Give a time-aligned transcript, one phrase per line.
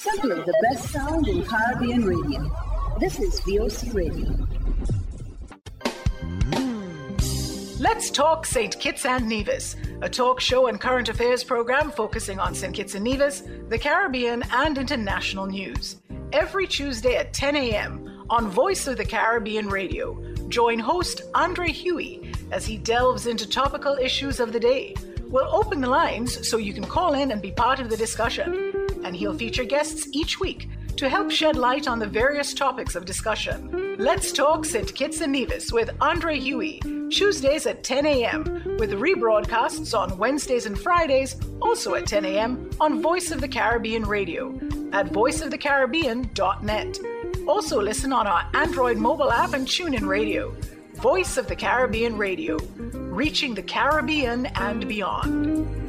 [0.00, 2.50] Simply the best sound in Caribbean radio.
[2.98, 4.34] This is VOC Radio.
[7.78, 8.80] Let's talk St.
[8.80, 12.74] Kitts and Nevis, a talk show and current affairs program focusing on St.
[12.74, 15.96] Kitts and Nevis, the Caribbean, and international news.
[16.32, 18.24] Every Tuesday at 10 a.m.
[18.30, 20.18] on Voice of the Caribbean Radio.
[20.48, 24.94] Join host Andre Huey as he delves into topical issues of the day.
[25.24, 28.69] We'll open the lines so you can call in and be part of the discussion.
[29.04, 33.04] And he'll feature guests each week to help shed light on the various topics of
[33.04, 33.96] discussion.
[33.98, 34.94] Let's talk St.
[34.94, 38.44] Kitts and Nevis with Andre Huey, Tuesdays at 10 a.m.,
[38.78, 44.04] with rebroadcasts on Wednesdays and Fridays, also at 10 a.m., on Voice of the Caribbean
[44.04, 44.48] Radio
[44.92, 46.98] at voiceofthecaribbean.net.
[47.48, 50.54] Also listen on our Android mobile app and TuneIn Radio.
[50.94, 55.79] Voice of the Caribbean Radio, reaching the Caribbean and beyond.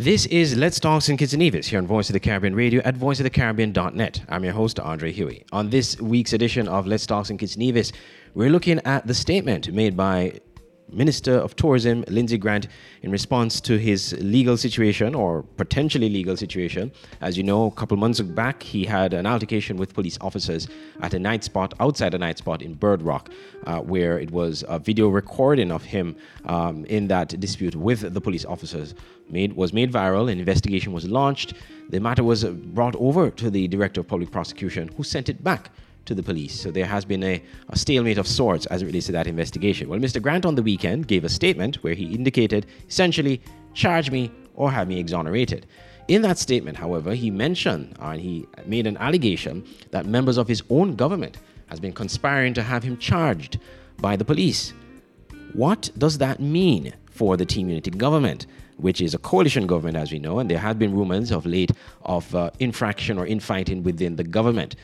[0.00, 1.18] This is Let's Talk St.
[1.18, 4.22] Kitts and Nevis here on Voice of the Caribbean Radio at voiceofthecaribbean.net.
[4.30, 5.44] I'm your host, Andre Huey.
[5.52, 7.38] On this week's edition of Let's Talk St.
[7.38, 7.92] Kitts and Nevis,
[8.32, 10.40] we're looking at the statement made by
[10.92, 12.68] Minister of Tourism Lindsay Grant
[13.02, 16.92] in response to his legal situation or potentially legal situation.
[17.20, 20.68] As you know, a couple months back, he had an altercation with police officers
[21.00, 23.30] at a night spot outside a night spot in Bird Rock,
[23.66, 28.20] uh, where it was a video recording of him um, in that dispute with the
[28.20, 28.94] police officers
[29.28, 30.30] made was made viral.
[30.30, 31.54] An investigation was launched.
[31.88, 35.70] The matter was brought over to the director of public prosecution, who sent it back
[36.10, 36.60] to the police.
[36.60, 39.88] So there has been a, a, stalemate of sorts as it relates to that investigation.
[39.88, 40.20] Well, Mr.
[40.20, 43.40] Grant on the weekend gave a statement where he indicated essentially
[43.74, 45.66] charge me or have me exonerated.
[46.08, 50.64] In that statement, however, he mentioned and he made an allegation that members of his
[50.68, 53.60] own government has been conspiring to have him charged
[53.98, 54.72] by the police.
[55.52, 58.46] What does that mean for the Team Unity government?
[58.80, 61.70] which is a coalition government, as we know, and there have been rumors of late
[62.02, 64.76] of uh, infraction or infighting within the government.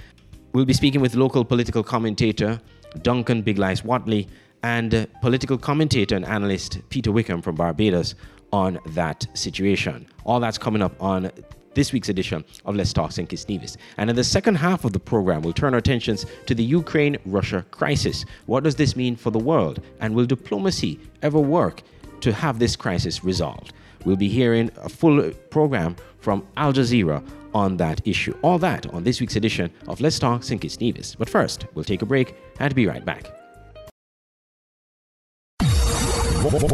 [0.56, 2.58] We'll be speaking with local political commentator
[3.02, 4.26] Duncan Big Watley
[4.62, 8.14] and uh, political commentator and analyst Peter Wickham from Barbados
[8.54, 10.08] on that situation.
[10.24, 11.30] All that's coming up on
[11.74, 13.12] this week's edition of Let's Talk.
[13.14, 13.76] Kitts Nevis.
[13.98, 17.18] And in the second half of the program, we'll turn our attentions to the Ukraine
[17.26, 18.24] Russia crisis.
[18.46, 19.82] What does this mean for the world?
[20.00, 21.82] And will diplomacy ever work
[22.22, 23.74] to have this crisis resolved?
[24.06, 25.96] We'll be hearing a full program
[26.26, 27.22] from Al Jazeera
[27.54, 28.36] on that issue.
[28.42, 30.60] All that on this week's edition of Let's Talk St.
[30.60, 31.14] Kitts Nevis.
[31.14, 33.30] But first, we'll take a break and be right back.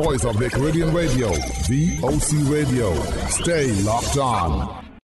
[0.05, 1.29] Voice of the Caribbean Radio,
[1.69, 2.95] VOC Radio.
[3.29, 4.99] Stay locked on.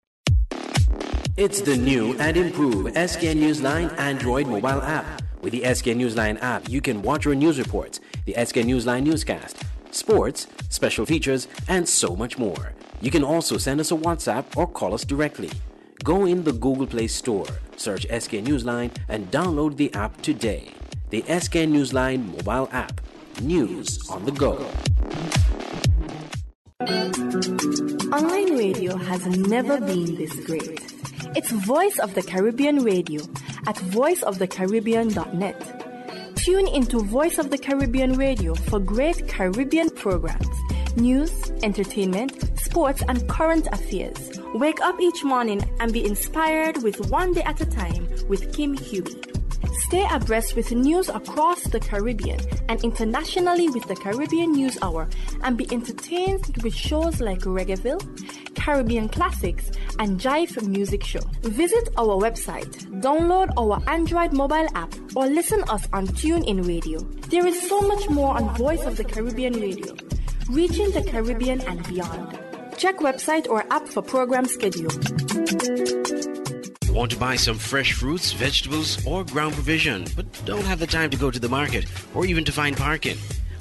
[1.35, 5.21] It's the new and improved SKN Newsline Android mobile app.
[5.41, 9.57] With the SKN Newsline app, you can watch your news reports, the SKN Newsline newscast,
[9.91, 12.76] sports, special features, and so much more.
[12.99, 15.51] You can also send us a WhatsApp or call us directly.
[16.03, 20.71] Go in the Google Play Store, search SK Newsline, and download the app today.
[21.11, 23.01] The SK Newsline mobile app.
[23.41, 24.53] News on the go.
[28.11, 30.81] Online radio has never been this great.
[31.35, 33.21] It's Voice of the Caribbean Radio
[33.67, 35.83] at voiceofthecaribbean.net.
[36.35, 40.47] Tune into Voice of the Caribbean Radio for great Caribbean programs
[40.97, 41.31] news,
[41.63, 44.39] entertainment, sports, and current affairs.
[44.53, 48.73] Wake up each morning and be inspired with One Day at a Time with Kim
[48.75, 49.21] Huey.
[49.87, 55.07] Stay abreast with news across the Caribbean and internationally with the Caribbean News Hour
[55.43, 58.01] and be entertained with shows like Reggaeville,
[58.55, 61.21] Caribbean Classics, and Jive Music Show.
[61.41, 66.99] Visit our website, download our Android mobile app, or listen us on TuneIn Radio.
[67.29, 69.95] There is so much more on Voice of the Caribbean Radio
[70.49, 72.39] reaching the Caribbean and beyond.
[72.77, 74.91] Check website or app for program schedule.
[76.93, 81.09] Want to buy some fresh fruits, vegetables, or ground provision, but don't have the time
[81.09, 83.17] to go to the market or even to find parking?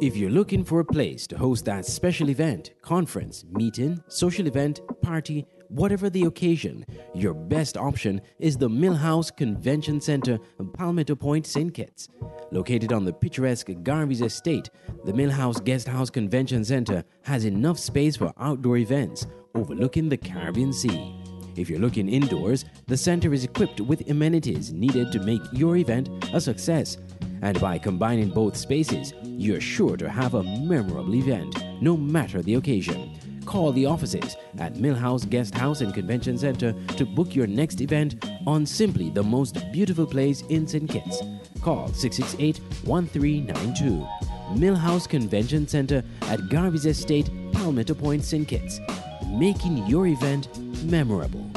[0.00, 4.80] If you're looking for a place to host that special event, conference, meeting, social event,
[5.02, 6.84] party, whatever the occasion,
[7.14, 11.72] your best option is the Millhouse Convention Center in Palmetto Point, St.
[11.72, 12.08] Kitts.
[12.50, 14.68] Located on the picturesque Garvey's Estate,
[15.04, 20.72] the Millhouse Guest House Convention Center has enough space for outdoor events overlooking the Caribbean
[20.72, 21.16] Sea.
[21.56, 26.08] If you're looking indoors, the center is equipped with amenities needed to make your event
[26.32, 26.96] a success.
[27.42, 32.54] And by combining both spaces, you're sure to have a memorable event, no matter the
[32.54, 33.19] occasion.
[33.44, 38.24] Call the offices at Millhouse Guest House and Convention Center to book your next event
[38.46, 40.88] on simply the most beautiful place in St.
[40.88, 41.22] Kitts.
[41.62, 44.06] Call 668 1392.
[44.54, 48.46] Millhouse Convention Center at Garvey's Estate, Palmetto Point, St.
[48.46, 48.80] Kitts.
[49.28, 50.48] Making your event
[50.84, 51.50] memorable.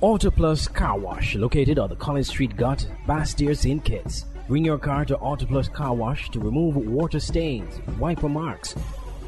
[0.00, 3.82] Auto Plus Car Wash, located on the Collins Street Ghaut, Basseterre, St.
[3.82, 4.26] Kitts.
[4.48, 8.76] Bring your car to Auto Plus Car Wash to remove water stains, wiper marks.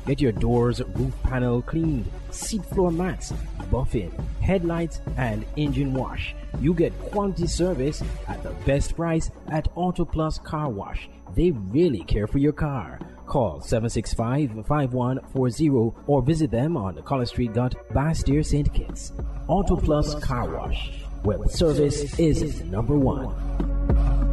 [0.06, 3.32] Get your doors, roof panel cleaned, seat floor mats,
[3.68, 6.36] buffing, headlights, and engine wash.
[6.60, 11.08] You get quality service at the best price at Auto Plus Car Wash.
[11.34, 13.00] They really care for your car.
[13.26, 18.72] Call 765-5140 or visit them on the Collins Street Ghaut, Basseterre, St.
[18.72, 19.10] Kitts.
[19.48, 20.92] Auto Plus Car Wash,
[21.24, 24.27] where service is number one.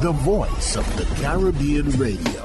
[0.00, 2.42] The voice of the Caribbean Radio.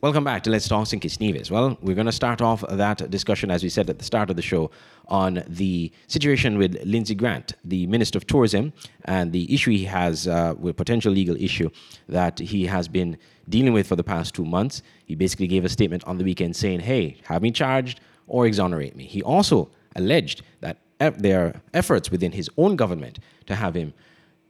[0.00, 0.88] Welcome back to Let's Talk.
[0.88, 1.48] Kitts Nevis.
[1.48, 4.36] Well, we're going to start off that discussion, as we said at the start of
[4.36, 4.72] the show,
[5.06, 8.72] on the situation with Lindsay Grant, the Minister of Tourism,
[9.04, 11.70] and the issue he has uh, with potential legal issue
[12.08, 13.16] that he has been
[13.48, 14.82] dealing with for the past two months.
[15.04, 18.96] He basically gave a statement on the weekend saying, hey, have me charged or exonerate
[18.96, 19.04] me.
[19.04, 23.92] He also alleged that are efforts within his own government to have him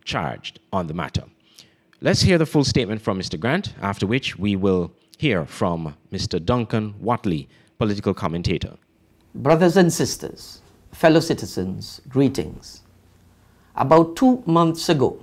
[0.04, 1.24] charged on the matter.
[2.00, 3.38] Let's hear the full statement from Mr.
[3.40, 6.44] Grant, after which we will hear from Mr.
[6.44, 7.48] Duncan Watley,
[7.78, 8.76] political commentator.
[9.34, 10.60] Brothers and sisters,
[10.92, 12.82] fellow citizens, greetings.
[13.76, 15.22] About two months ago,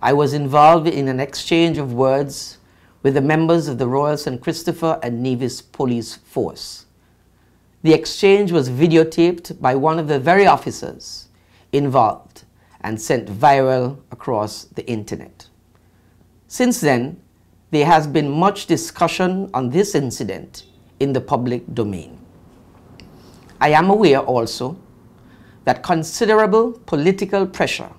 [0.00, 2.58] I was involved in an exchange of words
[3.02, 4.40] with the members of the Royal St.
[4.40, 6.83] Christopher and Nevis Police Force.
[7.84, 11.28] The exchange was videotaped by one of the very officers
[11.70, 12.44] involved
[12.80, 15.48] and sent viral across the internet.
[16.48, 17.20] Since then,
[17.72, 20.64] there has been much discussion on this incident
[20.98, 22.18] in the public domain.
[23.60, 24.78] I am aware also
[25.64, 27.90] that considerable political pressure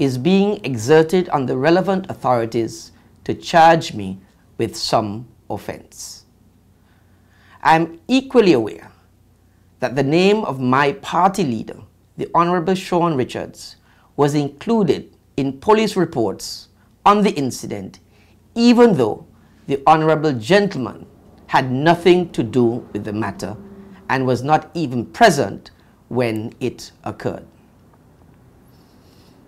[0.00, 2.90] is being exerted on the relevant authorities
[3.22, 4.18] to charge me
[4.58, 6.24] with some offense.
[7.62, 8.91] I am equally aware
[9.82, 11.76] that the name of my party leader,
[12.16, 13.74] the Honorable Shawn Richards,
[14.14, 16.68] was included in police reports
[17.04, 17.98] on the incident,
[18.54, 19.26] even though
[19.66, 21.04] the Honorable gentleman
[21.48, 23.56] had nothing to do with the matter
[24.08, 25.72] and was not even present
[26.06, 27.44] when it occurred.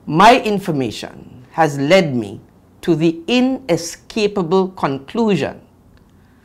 [0.05, 2.41] My information has led me
[2.81, 5.61] to the inescapable conclusion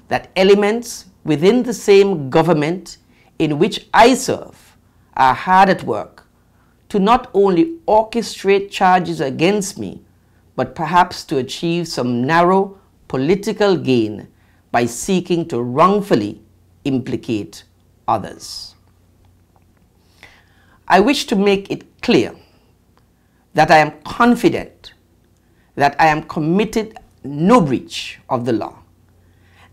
[0.10, 3.00] that elements within the same government
[3.39, 4.77] in which I serve
[5.15, 6.27] are hard at work
[6.89, 10.01] to not only orchestrate charges against me,
[10.55, 12.77] but perhaps to achieve some narrow
[13.08, 14.27] political gain
[14.72, 16.41] by seeking to wrongfully
[16.84, 17.63] implicate
[18.08, 18.75] others.
[20.88, 22.36] I wish to make it clear
[23.53, 24.93] that I am confident
[25.75, 28.79] that I am committed no breach of the law,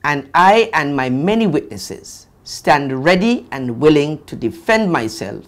[0.04, 5.44] and I and my many witnesses stand ready and willing to defend myself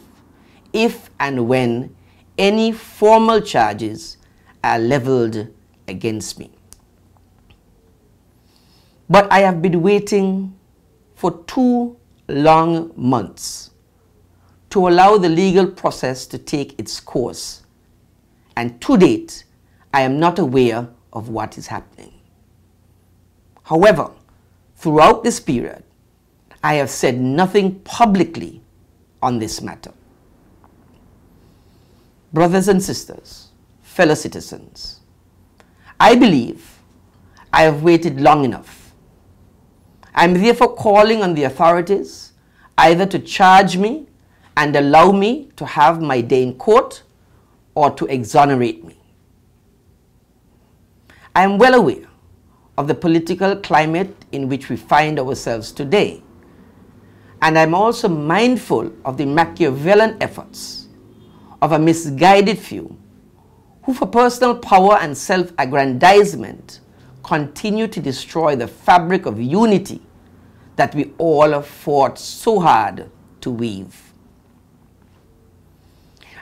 [0.72, 1.94] if and when
[2.36, 4.16] any formal charges
[4.64, 5.46] are leveled
[5.86, 6.50] against me.
[9.08, 10.58] But I have been waiting
[11.14, 13.70] for two long months
[14.70, 17.62] to allow the legal process to take its course.
[18.56, 19.44] And to date,
[19.94, 22.12] I am not aware of what is happening.
[23.62, 24.10] However,
[24.74, 25.84] throughout this period,
[26.62, 28.62] I have said nothing publicly
[29.22, 29.92] on this matter.
[32.32, 33.48] Brothers and sisters,
[33.82, 35.00] fellow citizens,
[35.98, 36.78] I believe
[37.52, 38.78] I have waited long enough
[40.18, 42.32] I'm therefore calling on the authorities
[42.76, 44.08] either to charge me
[44.56, 47.04] and allow me to have my day in court
[47.76, 48.96] or to exonerate me.
[51.36, 52.08] I am well aware
[52.76, 56.20] of the political climate in which we find ourselves today,
[57.40, 60.88] and I'm also mindful of the Machiavellian efforts
[61.62, 62.96] of a misguided few
[63.84, 66.80] who, for personal power and self aggrandizement,
[67.22, 70.00] continue to destroy the fabric of unity
[70.76, 74.12] that we all fought so hard to weave.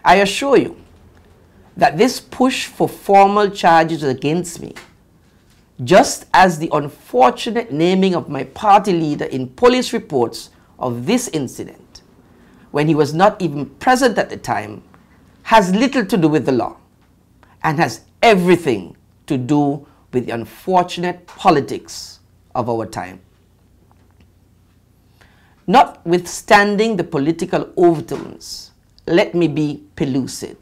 [0.05, 0.77] I assure you
[1.77, 4.75] that this push for formal charges against me,
[5.85, 12.03] just as the unfortunate naming of my party leader in police reports of this incident,
[12.71, 14.83] when he was not even present at the time,
[15.45, 16.77] has little to do with the law
[17.63, 22.21] and has everything to do with the unfortunate politics
[22.55, 23.21] of our time.
[25.67, 28.71] Notwithstanding the political overtones,
[29.07, 30.57] let me be pellucid.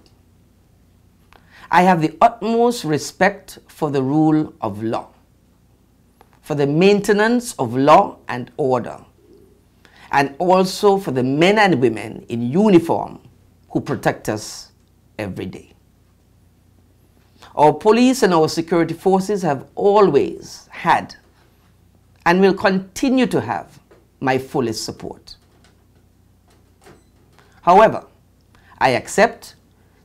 [1.70, 5.08] I have the utmost respect for the rule of law,
[6.40, 9.04] for the maintenance of law and order,
[10.14, 13.18] and also for the men and women in uniform
[13.70, 14.70] who protect us
[15.18, 15.72] every day.
[17.56, 21.16] Our police and our security forces have always had
[22.24, 23.80] and will continue to have
[24.20, 25.36] my fullest support.
[27.62, 28.06] However,
[28.78, 29.56] I accept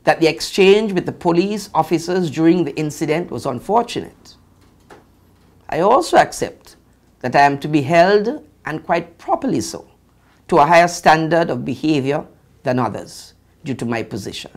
[0.06, 4.36] that the exchange with the police officers during the incident was unfortunate.
[5.70, 6.78] I also accept
[7.20, 9.89] that I am to be held, and quite properly so,
[10.50, 12.26] to a higher standard of behavior
[12.64, 14.52] than others due to my position.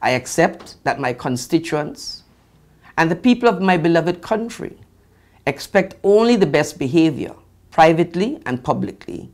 [0.00, 2.22] I accept that my constituents
[2.96, 4.78] and the people of my beloved country
[5.46, 7.34] expect only the best behavior
[7.70, 9.30] privately and publicly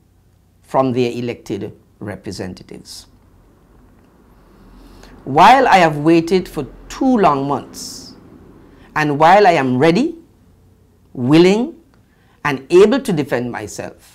[0.63, 3.07] from their elected representatives.
[5.25, 8.15] While I have waited for two long months,
[8.95, 10.17] and while I am ready,
[11.15, 11.81] willing,
[12.45, 14.14] and able to defend myself,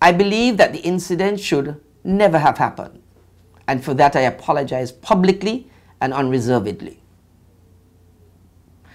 [0.00, 3.02] I believe that the incident should never have happened,
[3.66, 7.00] and for that I apologize publicly and unreservedly.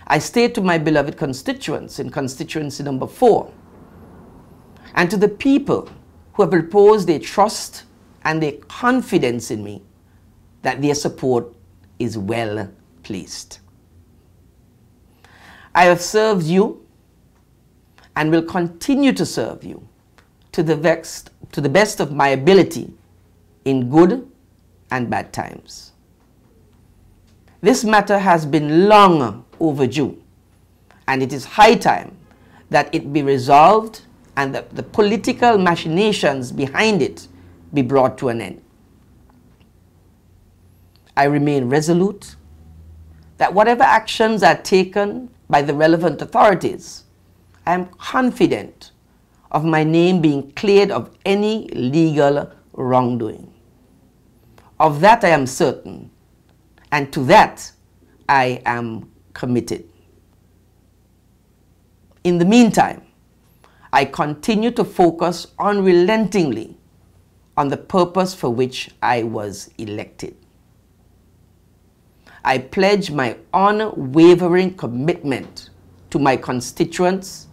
[0.08, 3.54] I state to my beloved constituents in constituency number four
[4.94, 5.90] and to the people
[6.34, 7.84] who have reposed their trust
[8.24, 9.84] and their confidence in me
[10.62, 11.54] that their support
[11.98, 12.70] is well
[13.04, 13.60] placed.
[15.74, 16.86] I have served you
[18.16, 19.88] and will continue to serve you
[20.52, 22.94] to the, vexed, to the best of my ability
[23.66, 24.30] in good
[24.90, 25.92] and bad times.
[27.62, 30.22] This matter has been long overdue,
[31.08, 32.18] and it is high time
[32.70, 34.02] that it be resolved
[34.36, 37.28] and that the political machinations behind it
[37.74, 38.62] be brought to an end.
[41.16, 42.36] I remain resolute
[43.38, 47.04] that whatever actions are taken by the relevant authorities,
[47.66, 48.91] I am confident
[49.52, 53.54] of my name being cleared of any legal wrongdoing.
[54.80, 56.10] Of that I am certain,
[56.92, 57.72] and to that
[58.28, 59.88] I am committed.
[62.24, 63.04] In the meantime,
[63.94, 66.78] I continue to focus unrelentingly
[67.58, 70.38] on the purpose for which I was elected.
[72.44, 75.70] I pledge my unwavering commitment
[76.10, 77.48] to my constituents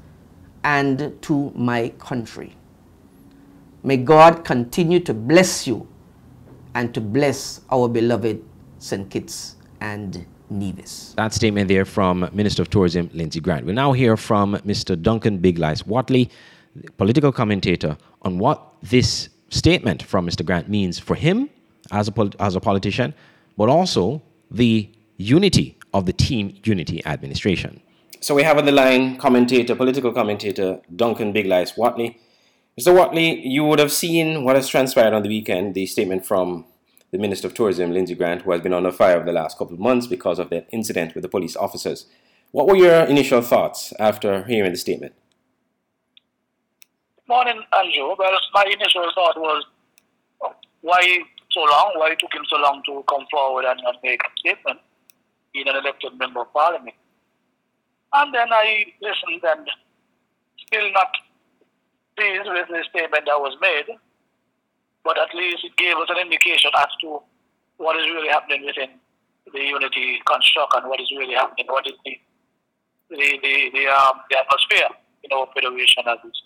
[0.65, 2.55] and to my country.
[3.83, 5.87] May God continue to bless you
[6.75, 8.43] and to bless our beloved
[8.79, 9.09] St.
[9.11, 11.15] Kitts and Nevis.
[11.17, 13.67] That statement there from Minister of Tourism Lindsay Grant.
[13.67, 15.00] We now hear from Mr.
[15.00, 16.31] Duncan Big Watley,
[16.97, 20.45] political commentator, on what this statement from Mr.
[20.45, 21.49] Grant means for him
[21.91, 23.15] as a, as a politician,
[23.57, 27.81] but also the unity of the Team Unity administration.
[28.20, 32.16] So we have on the line commentator, political commentator Duncan Big Lice Whatley.
[32.78, 32.94] Mr.
[32.94, 36.64] Watley, you would have seen what has transpired on the weekend, the statement from
[37.12, 39.75] the Minister of Tourism, Lindsay Grant, who has been under fire over the last couple
[39.75, 42.06] of months because of that incident with the police officers.
[42.50, 45.14] What were your initial thoughts after hearing the statement?
[47.28, 48.14] Morning, Andrew.
[48.18, 49.64] Well, my initial thought was,
[50.80, 51.00] why
[51.50, 51.92] so long?
[51.96, 54.80] Why took him so long to come forward and, and make a statement?
[55.52, 56.94] Being an elected member of parliament.
[58.12, 59.69] And then I listened and
[60.67, 61.12] still not
[62.17, 63.99] pleased with the statement that was made
[65.09, 67.21] but at least it gave us an indication as to
[67.79, 68.91] what is really happening within
[69.53, 72.12] the unity construct and what is really happening, what is the
[73.11, 74.88] the, the, the, um, the atmosphere.
[75.25, 76.43] in our federation as is.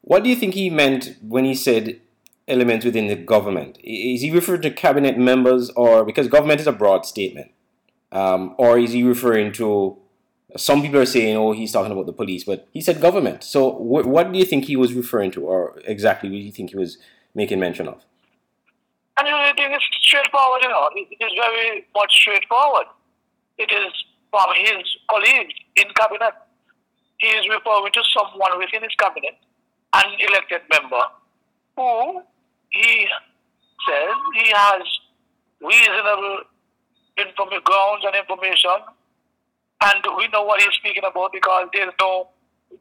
[0.00, 2.00] What do you think he meant when he said
[2.46, 3.76] elements within the government?
[3.84, 7.50] Is he referring to cabinet members, or because government is a broad statement,
[8.12, 9.98] um, or is he referring to?
[10.56, 13.44] Some people are saying, "Oh, he's talking about the police," but he said government.
[13.44, 16.52] So, wh- what do you think he was referring to, or exactly what do you
[16.52, 16.98] think he was
[17.34, 18.04] making mention of?
[19.18, 20.88] And the thing is straightforward, you know.
[20.94, 22.86] It is very much straightforward.
[23.58, 23.92] It is
[24.30, 26.34] from his colleagues in cabinet.
[27.18, 29.34] He is referring to someone within his cabinet,
[29.92, 31.02] an elected member,
[31.76, 32.22] who
[32.70, 33.06] he
[33.88, 34.82] says he has
[35.60, 36.44] reasonable
[37.18, 38.78] inform- grounds and information,
[39.82, 42.28] and we know what he's speaking about because there's no,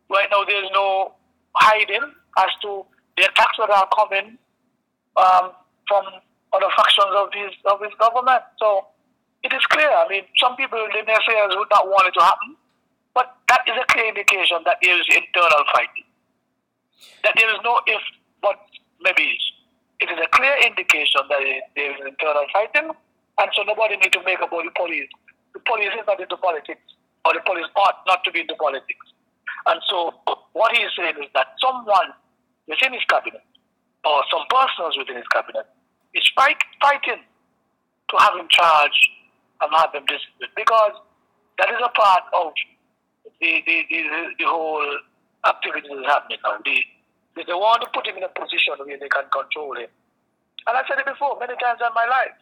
[0.10, 1.14] right now there's no
[1.56, 2.86] hiding as to
[3.18, 4.38] the attacks that are coming
[5.18, 5.52] um,
[5.88, 6.06] from
[6.54, 8.42] other factions of his of his government.
[8.60, 8.88] So
[9.44, 9.90] it is clear.
[9.90, 12.56] I mean, some people, the naysayers, would not want it to happen,
[13.14, 16.08] but that is a clear indication that there is internal fighting.
[17.24, 18.02] That there is no if,
[18.42, 18.58] but
[19.02, 19.38] maybe.
[20.00, 21.42] It is a clear indication that
[21.76, 22.92] there is internal fighting,
[23.40, 25.10] and so nobody need to make about the police.
[25.54, 26.82] The police is not into politics,
[27.26, 29.08] or the police ought not to be into politics.
[29.66, 30.14] And so
[30.54, 32.14] what he is saying is that someone
[32.68, 33.44] within his cabinet,
[34.06, 35.68] or some persons within his cabinet,
[36.14, 39.10] is fight, fighting to have him charged
[39.62, 40.96] and have him disciplined because
[41.60, 42.54] that is a part of
[43.42, 44.02] the the, the,
[44.40, 44.86] the whole
[45.46, 46.58] activity that is happening now.
[46.64, 46.78] The,
[47.36, 49.90] they, want to put him in a position where they can control him.
[50.66, 52.34] And I said it before many times in my life.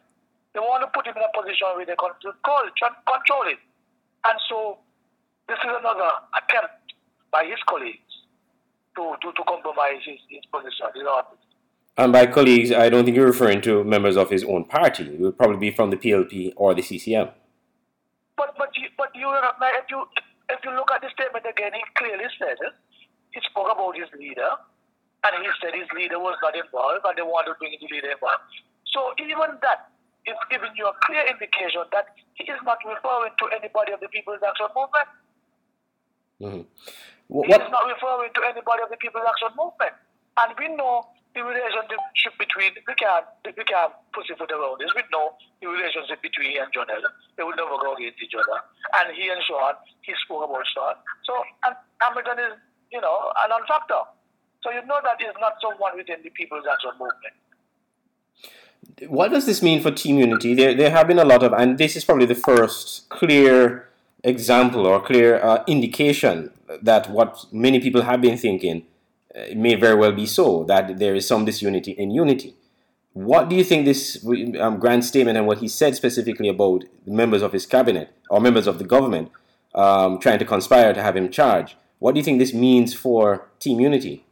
[0.56, 2.64] They want to put him in a position where they can control,
[3.04, 3.60] control him.
[4.24, 4.80] And so
[5.52, 6.96] this is another attempt
[7.28, 8.08] by his colleagues
[8.96, 11.44] to, to, to compromise his, his position, his office.
[12.00, 15.04] And by colleagues, I don't think you're referring to members of his own party.
[15.04, 17.28] It would probably be from the PLP or the CCM.
[18.40, 20.08] But but you, but you if you
[20.48, 22.72] if you look at the statement again, he clearly said it.
[23.32, 24.56] He spoke about his leader,
[25.20, 28.12] and he said his leader was not involved, and they wanted to bring the leader
[28.12, 28.44] involved.
[28.92, 29.92] So even that
[30.26, 34.10] is giving you a clear indication that he is not referring to anybody of the
[34.10, 35.08] People's Action Movement.
[36.42, 36.62] Mm-hmm.
[37.28, 37.46] What?
[37.46, 39.94] He is not referring to anybody of the People's Action Movement,
[40.38, 44.88] and we know the relationship between we can't we can't pussyfoot around this.
[44.96, 47.12] We know the relationship between he and John Ellen.
[47.36, 48.56] They will never go against each other.
[48.96, 50.96] And he and Shawn, he spoke about Shawn.
[51.28, 51.36] So
[51.68, 52.54] and Hamilton is,
[52.88, 54.00] you know, a non-factor.
[54.64, 57.36] So you know that he's not someone within the People's Action Movement.
[59.08, 60.54] What does this mean for team unity?
[60.54, 63.88] There, there have been a lot of, and this is probably the first clear
[64.24, 66.50] example or clear uh, indication
[66.82, 68.84] that what many people have been thinking
[69.36, 72.54] it may very well be so that there is some disunity in unity.
[73.12, 74.26] What do you think this
[74.58, 78.66] um, grand statement and what he said specifically about members of his cabinet or members
[78.66, 79.30] of the government
[79.74, 81.74] um, trying to conspire to have him charged?
[81.98, 84.24] What do you think this means for team unity?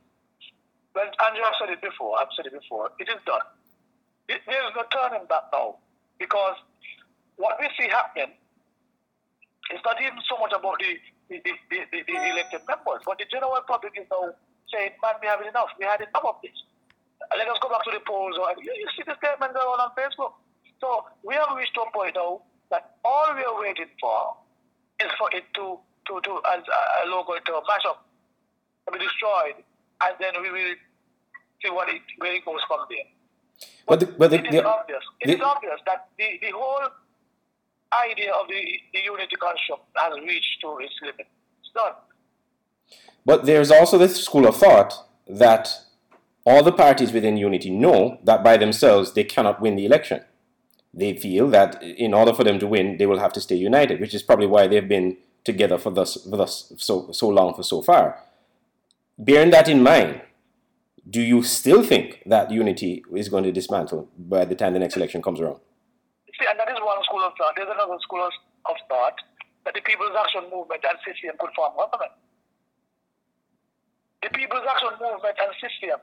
[0.94, 2.18] Well, Andrew, I've said it before.
[2.18, 2.90] I've said it before.
[2.98, 3.40] It is done.
[4.28, 5.76] It, there is no turning back now
[6.18, 6.56] because
[7.36, 8.32] what we see happening
[9.72, 10.96] is not even so much about the,
[11.28, 14.32] the, the, the, the elected members, but the general public is now
[14.72, 15.72] saying, man, we have enough.
[15.78, 16.56] We had enough of this.
[17.36, 18.36] Let us go back to the polls.
[18.36, 20.36] Or, you, you see the statements going on Facebook.
[20.80, 24.36] So we have reached a point now that all we are waiting for
[25.00, 28.04] is for it to, to, to as uh, a local to mash up,
[28.86, 29.56] to be destroyed,
[30.04, 30.74] and then we will
[31.62, 33.08] see what it, where it goes from there.
[33.86, 35.02] But, the, but the, it is the, obvious.
[35.20, 36.88] It the, is obvious that the, the whole
[38.10, 38.62] idea of the,
[38.92, 41.26] the unity construct has reached to its limit.
[41.60, 41.92] It's done.
[43.26, 45.80] But there's also this school of thought that
[46.44, 50.22] all the parties within unity know that by themselves they cannot win the election.
[50.92, 54.00] They feel that in order for them to win, they will have to stay united,
[54.00, 57.62] which is probably why they've been together for thus, for thus so, so long for
[57.62, 58.18] so far.
[59.18, 60.20] Bearing that in mind,
[61.08, 64.96] do you still think that unity is going to dismantle by the time the next
[64.96, 65.60] election comes around?
[66.38, 67.54] See, and that is one school of thought.
[67.56, 69.14] There's another school of thought
[69.64, 72.12] that the People's Action Movement and CCM could form government
[74.24, 76.00] the People's Action Movement and CCM.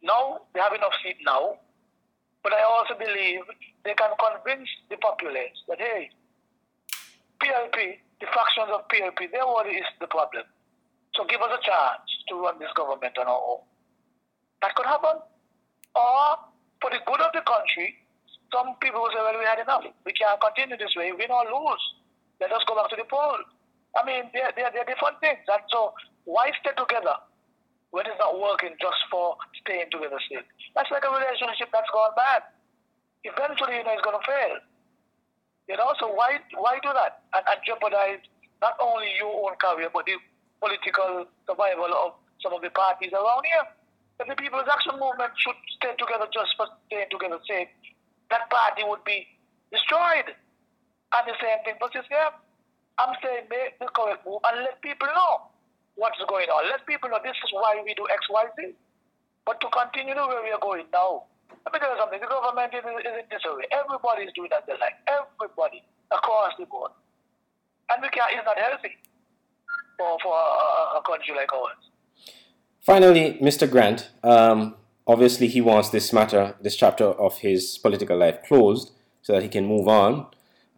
[0.00, 1.60] Now, they have enough seat now,
[2.42, 3.44] but I also believe
[3.84, 6.08] they can convince the populace that, hey,
[7.44, 10.44] PLP, the factions of PLP, they already is the problem.
[11.14, 13.67] So give us a chance to run this government on our own.
[14.62, 15.22] That could happen.
[15.94, 16.38] Or,
[16.80, 17.98] for the good of the country,
[18.52, 19.84] some people will say, well, we had enough.
[20.06, 21.84] We can't continue this way, win or lose.
[22.40, 23.38] Let us go back to the poll.
[23.96, 25.42] I mean, they're, they're, they're different things.
[25.48, 25.92] And so
[26.24, 27.18] why stay together
[27.90, 30.44] when it's not working just for staying together still?
[30.76, 32.46] That's like a relationship that's gone bad.
[33.26, 34.54] Eventually, you know, it's going to fail.
[35.68, 38.24] You know, so why why do that and, and jeopardize
[38.62, 40.16] not only your own career but the
[40.64, 43.68] political survival of some of the parties around here.
[44.18, 47.70] If the People's Action Movement should stay together just for staying together sake,
[48.34, 49.26] that party would be
[49.70, 50.34] destroyed.
[51.14, 52.34] And the same thing for CCM.
[52.98, 55.54] I'm saying make the correct move and let people know
[55.94, 56.66] what's going on.
[56.66, 58.74] Let people know this is why we do X, Y, Z.
[59.46, 61.30] But to continue way we are going now,
[61.64, 62.18] let me tell you something.
[62.20, 63.70] The government is, is in disarray.
[63.70, 64.98] Everybody is doing as they like.
[65.06, 66.90] Everybody across the board.
[67.88, 68.98] And we can't, it's not healthy
[69.96, 71.80] for, for a, a country like ours.
[72.88, 73.70] Finally, Mr.
[73.70, 74.74] Grant, um,
[75.06, 79.48] obviously he wants this matter, this chapter of his political life closed so that he
[79.50, 80.26] can move on.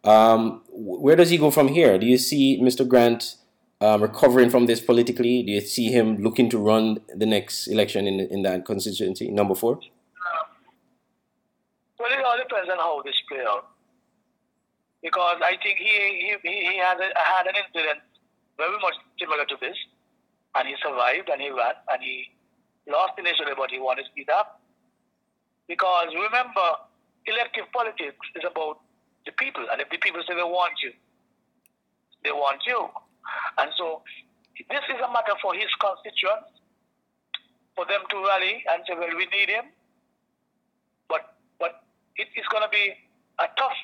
[0.03, 1.97] Um, where does he go from here?
[1.97, 2.85] Do you see Mr.
[2.85, 3.37] Grant
[3.79, 5.41] um, recovering from this politically?
[5.41, 9.55] Do you see him looking to run the next election in in that constituency, number
[9.55, 9.79] four?
[11.97, 13.69] Well, it all depends on how this plays out.
[15.01, 17.99] Because I think he he, he had, a, had an incident
[18.57, 19.77] very much similar to this,
[20.55, 22.31] and he survived and he ran and he
[22.87, 24.61] lost initially, but he won his beat up.
[25.67, 26.67] Because remember,
[27.25, 28.79] elective politics is about
[29.25, 29.63] the people.
[29.71, 30.91] And if the people say they want you,
[32.23, 32.89] they want you.
[33.57, 34.01] And so
[34.69, 36.51] this is a matter for his constituents,
[37.75, 39.71] for them to rally and say, well, we need him.
[41.07, 41.83] But but
[42.17, 42.93] it is going to be
[43.39, 43.79] a tough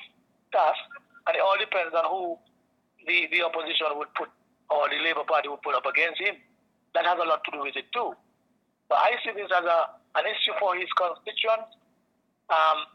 [0.52, 0.84] task,
[1.26, 2.38] and it all depends on who
[3.06, 4.28] the, the opposition would put,
[4.70, 6.36] or the Labour Party would put up against him.
[6.94, 8.14] That has a lot to do with it too.
[8.88, 9.78] But I see this as a,
[10.16, 11.76] an issue for his constituents.
[12.48, 12.88] Um,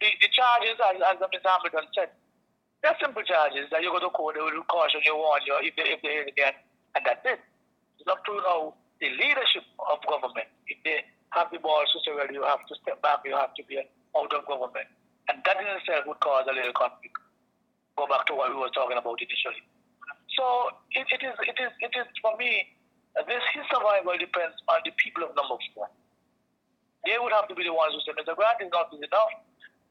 [0.00, 1.40] the, the charges, as, as Mr.
[1.40, 2.10] Hamilton said,
[2.82, 5.72] they're simple charges that you go to court, they will caution you, warn you, if
[5.78, 6.52] they, if they again,
[6.98, 7.40] and that's it.
[8.02, 10.50] It's up to now the leadership of government.
[10.66, 13.54] If they have the balls to say, well, you have to step back, you have
[13.54, 14.90] to be out of government.
[15.30, 17.14] And that in itself would cause a little conflict.
[17.96, 19.62] Go back to what we were talking about initially.
[20.34, 22.66] So it, it is, it is, it is for me,
[23.28, 25.88] this his survival depends on the people of number four.
[27.04, 28.32] They would have to be the ones who say, Mr.
[28.36, 29.34] Grant is not good enough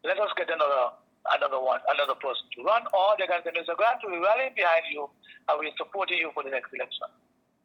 [0.03, 0.97] let us get another
[1.37, 3.77] another one, another person to run, or they can say, Mr.
[3.77, 5.05] Grant, we're rallying behind you
[5.47, 7.13] and we're supporting you for the next election.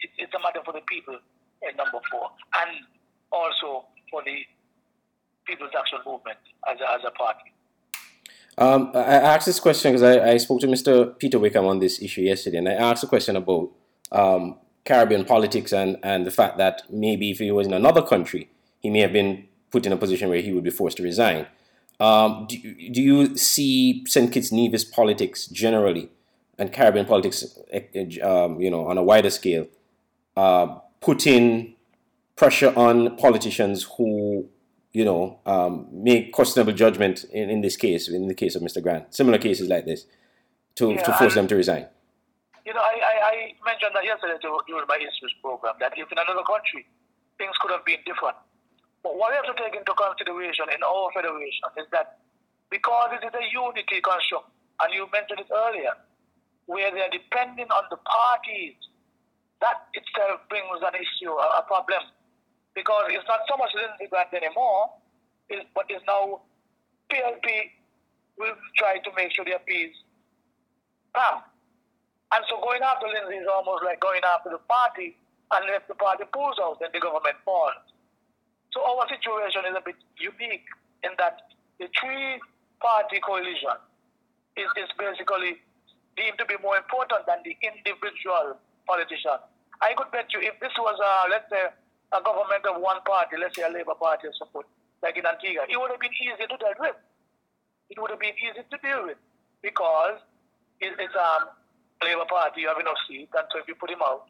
[0.01, 1.17] It, it's a matter for the people
[1.65, 2.29] in number four,
[2.61, 2.85] and
[3.33, 4.45] also for the
[5.47, 6.37] People's Action Movement
[6.69, 7.49] as a, as a party.
[8.59, 11.19] Um, I asked this question because I, I, spoke to Mr.
[11.19, 13.71] Peter Wickham on this issue yesterday, and I asked a question about
[14.13, 18.49] um, Caribbean politics and, and the fact that maybe if he was in another country,
[18.81, 21.47] he may have been put in a position where he would be forced to resign.
[21.99, 22.57] Um, do,
[22.91, 24.31] do you see St.
[24.33, 26.11] Kitts Nevis politics generally
[26.59, 27.59] and Caribbean politics,
[28.23, 29.67] um, you know, on a wider scale,
[30.37, 31.75] uh, putting
[32.37, 34.49] pressure on politicians who,
[34.93, 38.83] you know, um, make questionable judgment in, in this case, in the case of Mr.
[38.83, 40.07] Grant, similar cases like this,
[40.77, 41.87] to, yeah, to force I, them to resign?
[42.67, 46.19] You know, I, I, I mentioned that yesterday during my issues program that if in
[46.19, 46.83] another country
[47.39, 48.35] things could have been different,
[49.07, 52.19] but what we have to take into consideration in our federation is that
[52.67, 54.51] because it is a unity construct,
[54.83, 55.95] and you mentioned it earlier,
[56.67, 58.75] where they are depending on the parties,
[59.63, 62.03] that itself brings an issue, a, problem.
[62.75, 64.91] Because it's not so much Lindsay Grant anymore,
[65.73, 66.43] but it's now
[67.09, 67.47] PLP
[68.37, 69.95] will try to make sure they appease
[71.15, 71.47] PAM.
[72.37, 76.29] And so going after Lindsay is almost like going after the party, if the party
[76.37, 77.81] pulls out, then the government falls.
[78.77, 80.69] So our situation is a bit unique
[81.01, 81.49] in that
[81.81, 83.81] the three-party coalition
[84.53, 85.65] is, is basically
[86.13, 89.41] deemed to be more important than the individual politician.
[89.81, 91.73] I could bet you if this was, a, let's say,
[92.13, 94.69] a government of one party, let's say a Labour Party or support,
[95.01, 97.01] like in Antigua, it would have been easy to deal with.
[97.89, 99.21] It would have been easy to deal with
[99.65, 100.21] because
[100.85, 101.57] it, it's a
[102.03, 104.29] Labour Party, you have enough seats, and so if you put him out,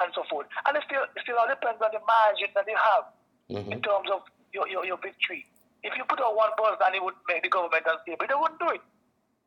[0.00, 0.46] and so forth.
[0.66, 3.04] And it still, it still all depends on the margin that they have
[3.50, 3.72] mm-hmm.
[3.74, 4.22] in terms of
[4.54, 5.46] your, your, your victory.
[5.82, 8.70] If you put out one person it would make the government unstable, they wouldn't do
[8.74, 8.82] it.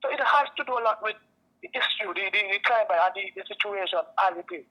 [0.03, 1.15] So it has to do a lot with
[1.63, 4.67] the issue, the, the, the climate, and the, the situation as it is.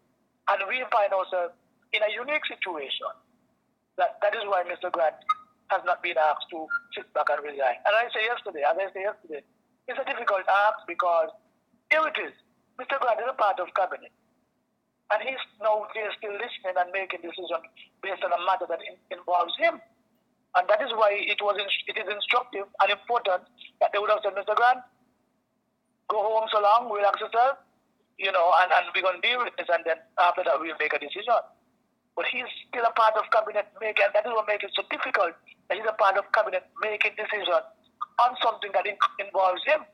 [0.48, 1.54] And we find ourselves
[1.92, 3.08] in a unique situation.
[3.96, 4.90] That, that is why Mr.
[4.90, 5.16] Grant
[5.68, 7.78] has not been asked to sit back and resign.
[7.86, 9.42] And I say yesterday, as I say yesterday,
[9.86, 11.30] it's a difficult ask because
[11.92, 12.34] here it is.
[12.80, 12.96] Mr.
[12.96, 14.08] Grant is a part of cabinet.
[15.12, 17.52] And he's now they're still listening and making decisions
[18.00, 19.76] based on a matter that in, involves him.
[20.56, 23.44] And that is why it was it is instructive and important
[23.84, 24.56] that they would have said, Mr.
[24.56, 24.80] Grant,
[26.08, 27.60] go home so long, relax yourself,
[28.18, 30.78] you know, and, and we're going to deal with this, and then after that we'll
[30.80, 31.36] make a decision.
[32.16, 34.82] But he's still a part of cabinet making, and that is what makes it so
[34.88, 35.36] difficult
[35.68, 37.50] that he's a part of cabinet making decisions
[38.24, 39.84] on something that in, involves him.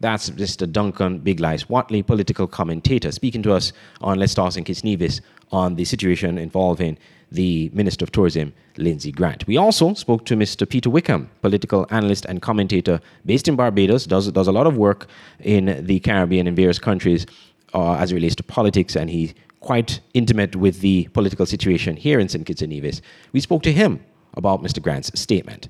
[0.00, 0.70] That's Mr.
[0.70, 4.66] Duncan Big Watley, political commentator, speaking to us on Let's Talk St.
[4.66, 6.98] Kitts Nevis on the situation involving
[7.32, 9.46] the Minister of Tourism, Lindsay Grant.
[9.46, 10.68] We also spoke to Mr.
[10.68, 15.08] Peter Wickham, political analyst and commentator based in Barbados, does, does a lot of work
[15.40, 17.26] in the Caribbean in various countries
[17.74, 22.20] uh, as it relates to politics, and he's quite intimate with the political situation here
[22.20, 22.46] in St.
[22.46, 23.00] Kitts and Nevis.
[23.32, 24.04] We spoke to him
[24.34, 24.80] about Mr.
[24.80, 25.68] Grant's statement.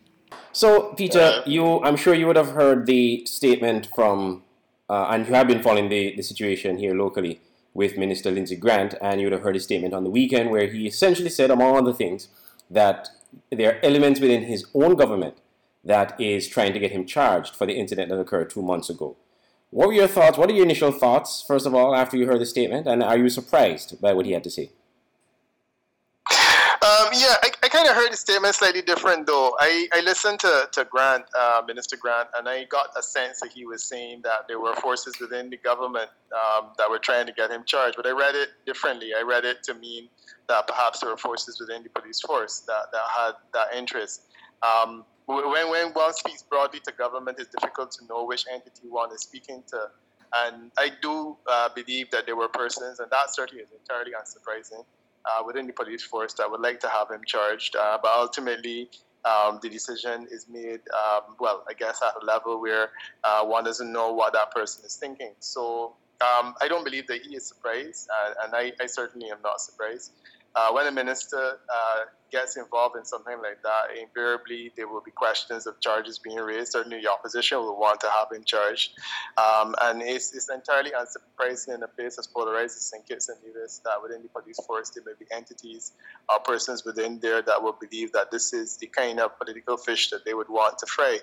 [0.57, 4.43] So, Peter, you, I'm sure you would have heard the statement from,
[4.89, 7.43] uh, and you have been following the, the situation here locally
[7.75, 10.67] with Minister Lindsay Grant, and you would have heard his statement on the weekend where
[10.67, 12.29] he essentially said, among other things,
[12.71, 13.11] that
[13.53, 15.37] there are elements within his own government
[15.85, 19.15] that is trying to get him charged for the incident that occurred two months ago.
[19.69, 20.39] What were your thoughts?
[20.39, 23.19] What are your initial thoughts, first of all, after you heard the statement, and are
[23.19, 24.71] you surprised by what he had to say?
[26.87, 29.57] Um, yeah, I, I kind of heard the statement slightly different though.
[29.59, 33.51] I, I listened to, to Grant, uh, Minister Grant, and I got a sense that
[33.51, 37.33] he was saying that there were forces within the government um, that were trying to
[37.33, 37.97] get him charged.
[37.97, 39.11] But I read it differently.
[39.19, 40.09] I read it to mean
[40.49, 44.23] that perhaps there were forces within the police force that, that had that interest.
[44.63, 49.13] Um, when, when one speaks broadly to government, it's difficult to know which entity one
[49.13, 49.89] is speaking to.
[50.37, 54.85] And I do uh, believe that there were persons, and that certainly is entirely unsurprising,
[55.27, 57.77] uh, within the police force that would like to have him charged.
[57.77, 58.91] Uh, but ultimately,
[59.25, 62.91] um, the decision is made, um, well, I guess at a level where
[63.25, 65.33] uh, one doesn't know what that person is thinking.
[65.41, 68.09] So um, I don't believe that he is surprised,
[68.45, 70.13] and I, I certainly am not surprised.
[70.55, 75.11] Uh, when a minister uh, gets involved in something like that, invariably there will be
[75.11, 76.73] questions of charges being raised.
[76.73, 78.91] Certainly, the opposition will want to have him charged.
[79.37, 83.07] Um, and it's, it's, entirely unsurprising in a place as polarized as St.
[83.07, 85.93] Kitts and Nevis that within the police force there may be entities
[86.31, 90.11] or persons within there that will believe that this is the kind of political fish
[90.11, 91.19] that they would want to fry.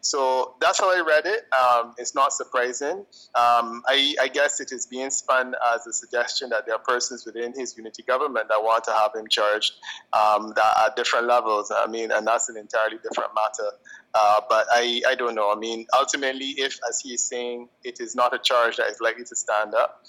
[0.00, 1.46] So that's how I read it.
[1.52, 3.04] Um, it's not surprising.
[3.34, 7.26] Um, I, I guess it is being spun as a suggestion that there are persons
[7.26, 9.72] within his unity government that want to have him charged.
[10.12, 11.72] Um, that at different levels.
[11.74, 13.70] I mean, and that's an entirely different matter.
[14.14, 15.52] Uh, but I, I don't know.
[15.52, 19.00] I mean, ultimately, if, as he is saying, it is not a charge that is
[19.00, 20.04] likely to stand up,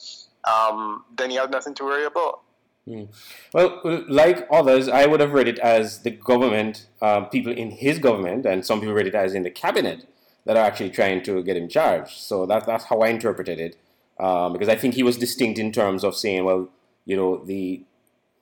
[0.45, 2.41] um, then he has nothing to worry about.
[2.87, 3.09] Mm.
[3.53, 7.99] Well, like others, I would have read it as the government, um, people in his
[7.99, 10.07] government, and some people read it as in the cabinet
[10.45, 12.17] that are actually trying to get him charged.
[12.17, 13.75] So that, that's how I interpreted it,
[14.19, 16.69] um, because I think he was distinct in terms of saying, well,
[17.05, 17.83] you know, the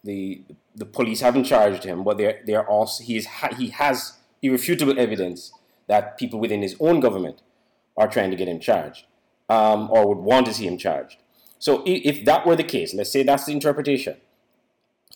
[0.08, 0.41] the
[0.76, 5.52] the police haven't charged him, but they're they're also he's he has irrefutable evidence
[5.88, 7.41] that people within his own government
[7.96, 9.06] are trying to get him charged
[9.50, 11.17] um, or would want to see him charged.
[11.60, 14.17] So if, if that were the case, let's say that's the interpretation.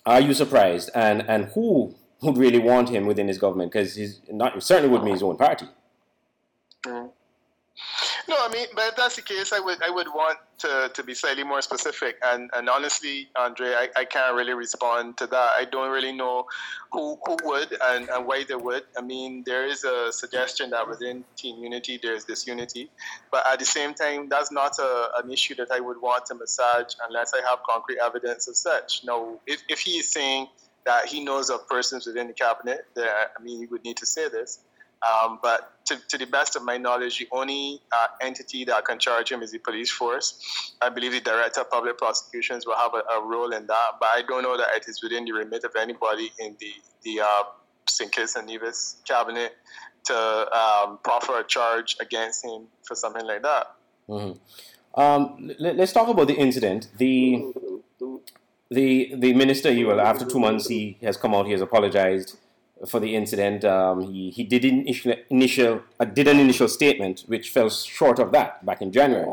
[0.06, 0.90] Are you surprised?
[0.96, 3.72] And and who would really want him within his government?
[3.72, 5.68] Because he's not certainly would be his own party.
[6.86, 7.12] Mm.
[8.32, 11.04] No, I mean, but if that's the case, I would I would want to, to
[11.04, 12.16] be slightly more specific.
[12.24, 15.50] And and honestly, Andre, I, I can't really respond to that.
[15.58, 16.46] I don't really know
[16.94, 18.84] who who would and, and why they would.
[18.98, 22.90] I mean, there is a suggestion that within Team Unity there is this unity,
[23.32, 26.36] but at the same time, that's not a, an issue that I would want to
[26.36, 29.04] massage unless I have concrete evidence of such.
[29.04, 30.48] No, if if he is saying
[30.86, 34.06] that he knows of persons within the cabinet, that I mean, he would need to
[34.06, 34.60] say this.
[35.02, 39.00] Um, but to, to, the best of my knowledge, the only uh, entity that can
[39.00, 40.76] charge him is the police force.
[40.80, 44.10] I believe the director of public prosecutions will have a, a role in that, but
[44.14, 46.72] I don't know that it is within the remit of anybody in the
[47.04, 47.44] the uh,
[47.88, 48.12] St.
[48.12, 49.54] Kitts and Nevis cabinet
[50.06, 53.76] to um, proffer a charge against him for something like that.
[54.08, 55.00] Mm-hmm.
[55.02, 56.90] Um, let, us talk about the incident.
[56.98, 57.54] The
[58.70, 61.46] the the minister, he will after two months, he has come out.
[61.46, 62.38] He has apologized
[62.88, 63.64] for the incident.
[63.66, 68.32] Um, he, he did initial, initial uh, did an initial statement which fell short of
[68.32, 69.30] that back in January.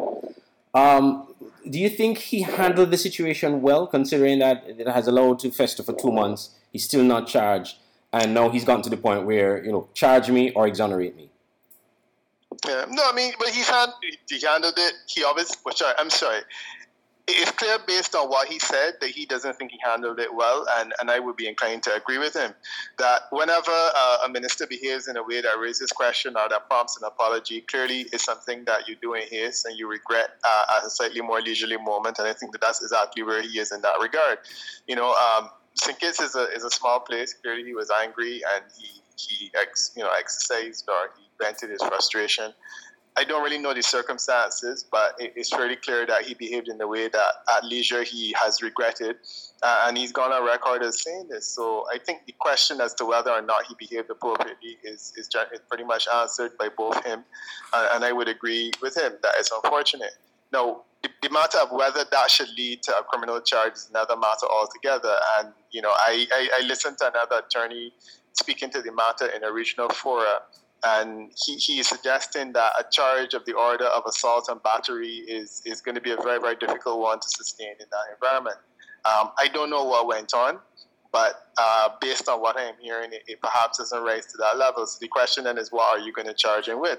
[0.74, 1.28] Um,
[1.68, 5.82] do you think he handled the situation well, considering that it has allowed to fester
[5.82, 6.50] for two months?
[6.72, 7.76] He's still not charged,
[8.12, 11.30] and now he's gotten to the point where you know, charge me or exonerate me.
[12.66, 13.90] Yeah, no, I mean, but he had
[14.28, 14.94] he handled it.
[15.06, 16.40] He always, which I, I'm sorry,
[17.28, 20.64] it's clear based on what he said that he doesn't think he handled it well,
[20.78, 22.54] and, and I would be inclined to agree with him.
[22.96, 26.96] That whenever uh, a minister behaves in a way that raises question or that prompts
[26.96, 30.86] an apology, clearly it's something that you do in haste and you regret uh, at
[30.86, 33.82] a slightly more leisurely moment, and I think that that's exactly where he is in
[33.82, 34.38] that regard.
[34.86, 35.98] You know, um, St.
[35.98, 37.34] Kitts is a, is a small place.
[37.34, 41.82] Clearly he was angry and he, he ex, you know, exercised or he vented his
[41.82, 42.52] frustration
[43.18, 46.86] I don't really know the circumstances, but it's fairly clear that he behaved in the
[46.86, 49.16] way that at leisure he has regretted,
[49.60, 51.44] uh, and he's gone on record as saying this.
[51.44, 55.28] So I think the question as to whether or not he behaved appropriately is is,
[55.68, 57.24] pretty much answered by both him,
[57.72, 60.12] uh, and I would agree with him that it's unfortunate.
[60.52, 64.16] Now, the, the, matter of whether that should lead to a criminal charge is another
[64.16, 65.14] matter altogether.
[65.38, 67.92] And you know, I, I, I listened to another attorney
[68.34, 70.40] speaking to the matter in a regional forum
[70.84, 75.24] and he, he is suggesting that a charge of the order of assault and battery
[75.28, 78.56] is, is going to be a very, very difficult one to sustain in that environment.
[79.04, 80.58] Um, I don't know what went on,
[81.12, 84.86] but uh, based on what I'm hearing, it, it, perhaps doesn't rise to that level.
[84.86, 86.98] So the question then is, what are you going to charge him with?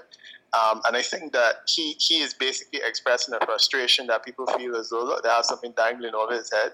[0.52, 4.74] Um, and I think that he, he is basically expressing a frustration that people feel
[4.74, 6.72] as though look, they have something dangling over his head.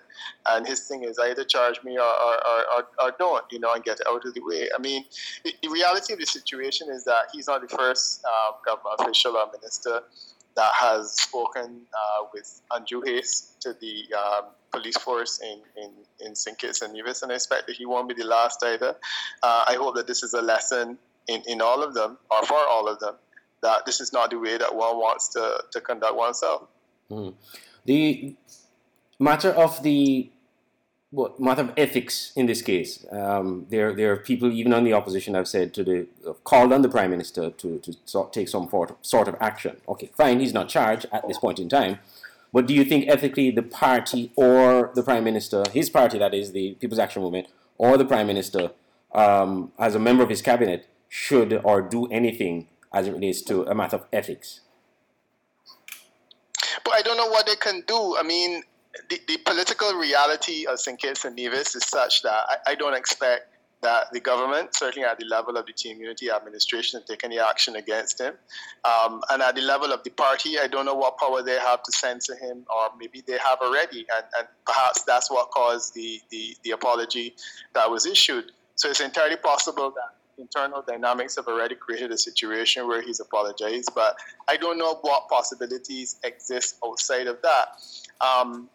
[0.48, 2.36] And his thing is either charge me or, or,
[2.74, 4.68] or, or don't, you know, and get out of the way.
[4.74, 5.04] I mean,
[5.44, 9.36] the, the reality of the situation is that he's not the first um, government official
[9.36, 10.00] or minister
[10.56, 14.44] that has spoken uh, with undue haste to the um,
[14.76, 16.58] police force in, in, in St.
[16.58, 18.96] Kitts and Nevis, and I expect that he won't be the last either.
[19.42, 22.62] Uh, I hope that this is a lesson in, in all of them, or for
[22.68, 23.14] all of them,
[23.62, 26.68] that this is not the way that one wants to, to conduct oneself.
[27.10, 27.34] Mm.
[27.84, 28.34] The
[29.18, 30.30] matter of the
[31.10, 33.06] what matter of ethics in this case.
[33.12, 36.06] Um, there, there are people even on the opposition I've said to the
[36.44, 39.76] called on the prime minister to, to sort, take some sort of, sort of action.
[39.88, 42.00] Okay, fine, he's not charged at this point in time.
[42.56, 46.52] But do you think ethically the party or the prime minister, his party, that is
[46.52, 48.70] the People's Action Movement, or the prime minister,
[49.14, 53.64] um, as a member of his cabinet, should or do anything as it relates to
[53.64, 54.62] a matter of ethics?
[56.82, 58.16] But I don't know what they can do.
[58.18, 58.62] I mean,
[59.10, 60.98] the, the political reality of St.
[60.98, 65.18] Kitts and Nevis is such that I, I don't expect that the government, certainly at
[65.18, 68.34] the level of the team unity administration, take any action against him.
[68.84, 71.82] Um, and at the level of the party, I don't know what power they have
[71.82, 74.06] to censor him, or maybe they have already.
[74.16, 77.34] And, and perhaps that's what caused the, the, the apology
[77.74, 78.52] that was issued.
[78.76, 83.90] So it's entirely possible that internal dynamics have already created a situation where he's apologized,
[83.94, 84.16] but
[84.48, 87.68] I don't know what possibilities exist outside of that.
[88.20, 88.68] Um,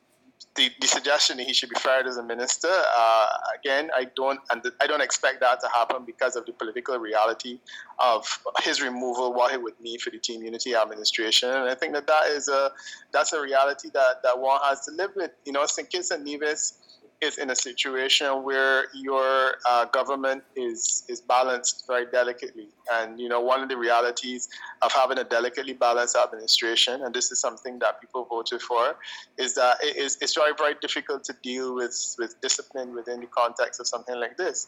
[0.55, 3.27] the, the suggestion that he should be fired as a minister, uh,
[3.57, 7.59] again, I don't and I don't expect that to happen because of the political reality
[7.99, 8.25] of
[8.61, 12.07] his removal, what it would mean for the team unity administration, and I think that
[12.07, 12.71] that is a
[13.11, 15.31] that's a reality that, that one has to live with.
[15.45, 15.89] You know, St.
[15.89, 16.90] Kitts and Nevis
[17.21, 23.29] is in a situation where your uh, government is is balanced very delicately, and you
[23.29, 24.49] know one of the realities
[24.81, 28.95] of having a delicately balanced administration, and this is something that people voted for,
[29.37, 33.27] is that it is it's very very difficult to deal with with discipline within the
[33.27, 34.67] context of something like this.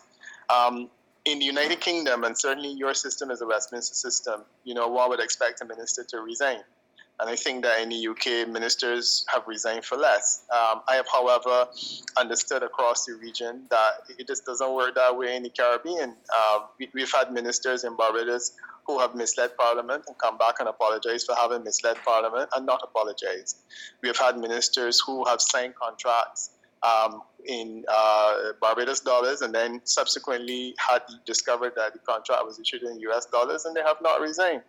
[0.53, 0.89] Um,
[1.25, 5.09] in the United Kingdom, and certainly your system is a Westminster system, you know, one
[5.09, 6.59] would expect a minister to resign.
[7.19, 10.45] And I think that in the UK, ministers have resigned for less.
[10.51, 11.67] Um, I have, however,
[12.17, 16.15] understood across the region that it just doesn't work that way in the Caribbean.
[16.35, 18.53] Uh, we, have had ministers in Barbados
[18.85, 22.81] who have misled Parliament and come back and apologize for having misled Parliament and not
[22.83, 23.55] apologize.
[24.01, 26.49] We have had ministers who have signed contracts
[26.83, 32.83] um, in uh, Barbados dollars and then subsequently had discovered that the contract was issued
[32.83, 34.63] in US dollars and they have not resigned.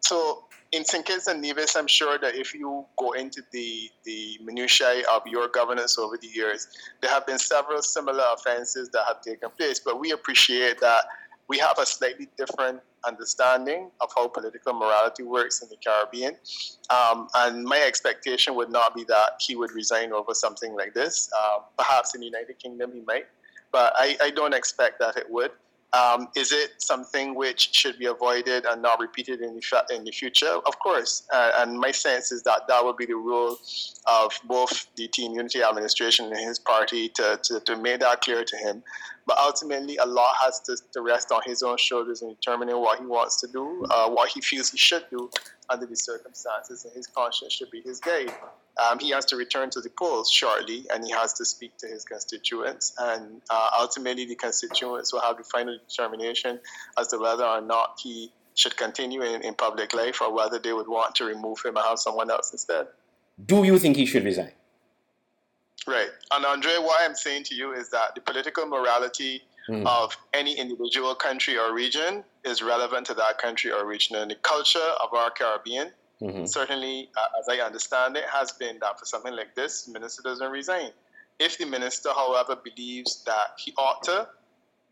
[0.00, 1.04] So in St.
[1.04, 5.48] Kitts and Nevis, I'm sure that if you go into the, the minutiae of your
[5.48, 6.68] governance over the years,
[7.00, 9.80] there have been several similar offenses that have taken place.
[9.80, 11.04] But we appreciate that
[11.48, 16.36] we have a slightly different understanding of how political morality works in the Caribbean.
[16.90, 21.30] Um, and my expectation would not be that he would resign over something like this.
[21.36, 23.26] Uh, perhaps in the United Kingdom he might,
[23.72, 25.52] but I, I don't expect that it would.
[25.94, 30.10] Um, is it something which should be avoided and not repeated in the, in the
[30.10, 30.58] future?
[30.66, 31.22] Of course.
[31.32, 33.56] Uh, and my sense is that that would be the role
[34.06, 38.44] of both the Team Unity administration and his party to, to, to make that clear
[38.44, 38.82] to him.
[39.28, 42.98] But ultimately, a lot has to, to rest on his own shoulders in determining what
[42.98, 45.30] he wants to do, uh, what he feels he should do
[45.70, 48.32] under the circumstances, and his conscience should be his guide
[48.78, 51.86] um, he has to return to the polls shortly and he has to speak to
[51.86, 52.94] his constituents.
[52.98, 56.60] And uh, ultimately, the constituents will have the final determination
[56.98, 60.72] as to whether or not he should continue in, in public life or whether they
[60.72, 62.86] would want to remove him and have someone else instead.
[63.44, 64.52] Do you think he should resign?
[65.86, 66.10] Right.
[66.32, 69.86] And Andre, what I'm saying to you is that the political morality mm.
[69.86, 74.16] of any individual country or region is relevant to that country or region.
[74.16, 76.46] And the culture of our Caribbean Mm-hmm.
[76.46, 80.50] Certainly, uh, as I understand it, has been that for something like this, minister doesn't
[80.50, 80.90] resign.
[81.38, 84.26] If the minister, however, believes that he ought to,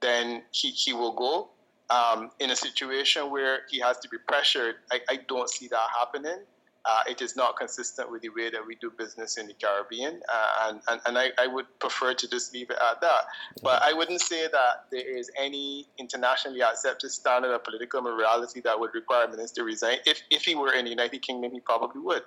[0.01, 1.49] then he, he will go.
[1.91, 5.89] um, in a situation where he has to be pressured, I, I don't see that
[5.97, 6.39] happening.
[6.89, 10.21] Uh, it is not consistent with the way that we do business in the Caribbean,
[10.33, 13.23] uh, and, and, and I, I, would prefer to just leave it at that.
[13.63, 18.79] But I wouldn't say that there is any internationally accepted standard of political morality that
[18.79, 19.99] would require a minister to resign.
[20.07, 22.23] If, if he were in the United Kingdom, he probably would.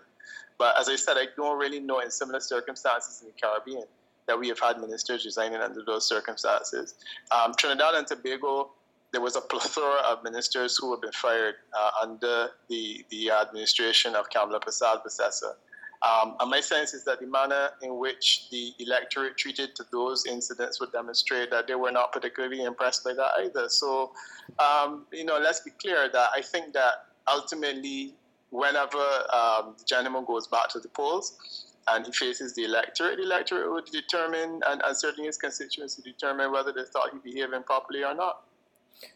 [0.57, 3.85] But as I said, I don't really know in similar circumstances in the Caribbean
[4.27, 6.95] that we have had ministers resigning under those circumstances.
[7.31, 8.71] Um, Trinidad and Tobago
[9.11, 14.15] there was a plethora of ministers who have been fired uh, under the, the administration
[14.15, 15.53] of Kamla Persad-Bissessar.
[16.01, 20.25] Um, and my sense is that the manner in which the electorate treated to those
[20.25, 23.67] incidents would demonstrate that they were not particularly impressed by that either.
[23.67, 24.13] So,
[24.59, 26.93] um, you know, let's be clear that I think that
[27.27, 28.13] ultimately,
[28.51, 28.97] whenever
[29.33, 33.69] um, the gentleman goes back to the polls and he faces the electorate, the electorate
[33.69, 38.05] would determine, and, and certainly his constituents would determine whether they thought he behaved improperly
[38.05, 38.43] or not.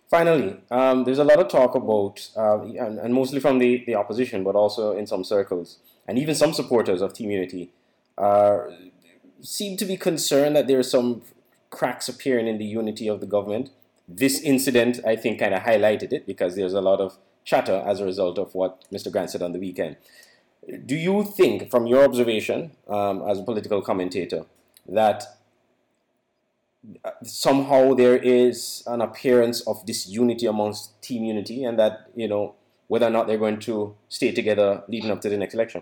[0.09, 3.95] Finally, um, there's a lot of talk about, uh, and, and, mostly from the, the
[3.95, 7.71] opposition, but also in some circles, and even some supporters of Team Unity,
[8.17, 8.59] uh,
[9.41, 11.23] seem to be concerned that there are some
[11.69, 13.71] cracks appearing in the unity of the government.
[14.07, 17.99] This incident, I think, kind of highlighted it because there's a lot of chatter as
[17.99, 19.11] a result of what Mr.
[19.11, 19.97] Grant said on the weekend.
[20.85, 24.45] Do you think, from your observation um, as a political commentator,
[24.87, 25.23] that
[27.23, 32.55] somehow there is an appearance of disunity amongst team unity and that you know
[32.87, 35.81] whether or not they're going to stay together leading up to the next election.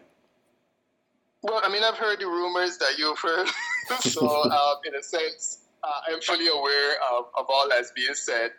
[1.41, 3.47] Well i mean i've heard the rumors that you've heard.
[3.99, 8.51] So um, in a sense uh, i'm fully aware of, of, all that's being said.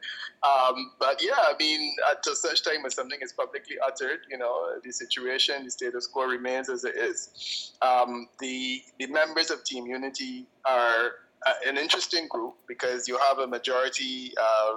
[0.42, 4.80] Um, but yeah i mean until such time as something is publicly uttered you know
[4.84, 7.72] the situation the status quo remains as it is.
[7.80, 11.12] Um, the, the members of team unity are
[11.46, 14.74] uh, an interesting group because you have a majority uh,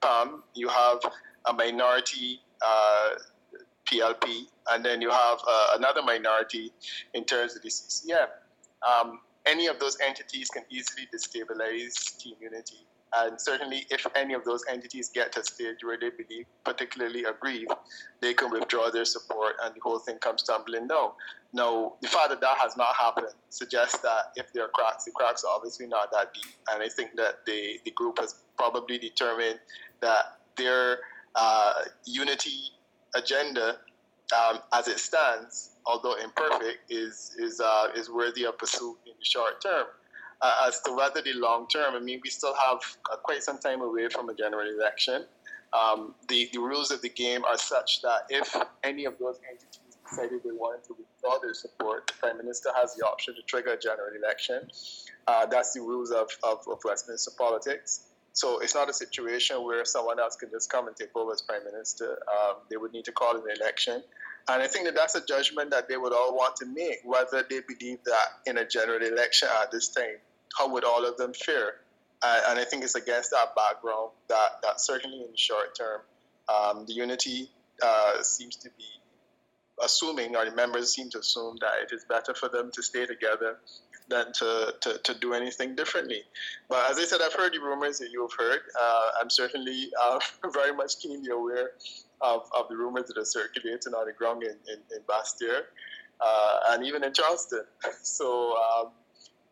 [0.00, 1.00] PAM, you have
[1.46, 3.10] a minority uh,
[3.86, 6.72] PLP, and then you have uh, another minority
[7.14, 8.28] in terms of the CCM.
[8.86, 12.86] Um, any of those entities can easily destabilize team unity.
[13.16, 17.24] And certainly, if any of those entities get to a stage where they believe particularly
[17.24, 17.72] aggrieved,
[18.20, 21.10] they can withdraw their support and the whole thing comes tumbling down.
[21.52, 25.12] Now, the fact that that has not happened suggests that if there are cracks, the
[25.12, 26.54] cracks are obviously not that deep.
[26.72, 29.60] And I think that the, the group has probably determined
[30.00, 30.98] that their
[31.36, 32.70] uh, unity
[33.14, 33.78] agenda,
[34.36, 39.24] um, as it stands, although imperfect, is, is, uh, is worthy of pursuit in the
[39.24, 39.86] short term
[40.44, 42.78] uh, as to whether the long term, I mean, we still have
[43.10, 45.24] uh, quite some time away from a general election.
[45.72, 49.96] Um, the, the rules of the game are such that if any of those entities
[50.06, 53.72] decided they wanted to withdraw their support, the Prime Minister has the option to trigger
[53.72, 54.68] a general election.
[55.26, 58.08] Uh, that's the rules of, of, of, Westminster politics.
[58.34, 61.40] So it's not a situation where someone else can just come and take over as
[61.40, 62.18] Prime Minister.
[62.28, 64.02] Um, they would need to call an election.
[64.48, 67.46] And I think that that's a judgment that they would all want to make, whether
[67.48, 70.16] they believe that in a general election at this time,
[70.56, 71.74] how would all of them fare?
[72.22, 76.00] Uh, and I think it's against that background that, that certainly in the short term,
[76.48, 77.50] um, the unity
[77.82, 78.84] uh, seems to be
[79.82, 83.04] assuming, or the members seem to assume that it is better for them to stay
[83.06, 83.58] together
[84.08, 86.22] than to, to, to do anything differently.
[86.68, 88.60] But as I said, I've heard the rumors that you have heard.
[88.80, 90.20] Uh, I'm certainly uh,
[90.52, 91.72] very much keenly aware
[92.20, 95.02] of, of the rumors that are circulating on the ground in, in, in
[96.20, 97.64] uh, and even in Charleston.
[98.02, 98.88] So, um,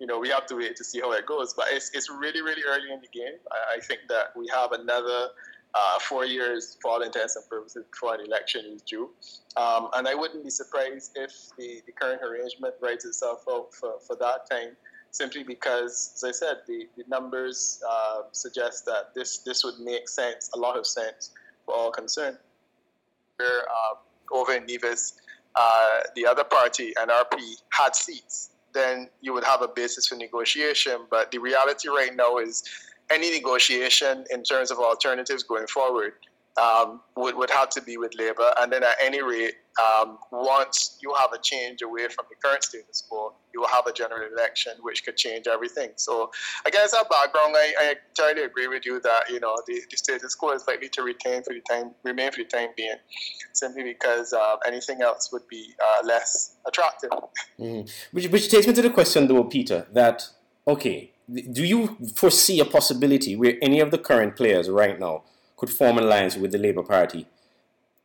[0.02, 1.54] you know, we have to wait to see how it goes.
[1.54, 3.38] But it's, it's really, really early in the game.
[3.52, 5.28] I, I think that we have another
[5.74, 9.10] uh, four years for all intents and purposes before an election is due.
[9.56, 13.92] Um, and I wouldn't be surprised if the, the current arrangement writes itself out for,
[14.04, 14.76] for that time,
[15.12, 20.08] simply because, as I said, the, the numbers uh, suggest that this, this would make
[20.08, 21.30] sense, a lot of sense
[21.64, 22.38] for all concerned.
[23.40, 23.98] Um,
[24.32, 25.14] over in Nevis,
[25.54, 27.38] uh, the other party, NRP,
[27.70, 31.06] had seats, then you would have a basis for negotiation.
[31.10, 32.62] But the reality right now is
[33.10, 36.14] any negotiation in terms of alternatives going forward
[36.60, 38.50] um, would, would have to be with Labour.
[38.60, 42.62] And then at any rate, um, once you have a change away from the current
[42.62, 45.90] status quo, you will have a general election which could change everything.
[45.96, 46.30] So
[46.66, 50.34] against that background, I, I entirely agree with you that you know the, the status
[50.34, 52.96] quo is likely to retain for the time remain for the time being,
[53.52, 57.10] simply because uh, anything else would be uh, less attractive.
[57.58, 57.90] Mm.
[58.12, 60.28] Which, which takes me to the question, though, Peter, that
[60.66, 61.12] okay,
[61.50, 65.22] do you foresee a possibility where any of the current players right now
[65.56, 67.26] could form an alliance with the Labour Party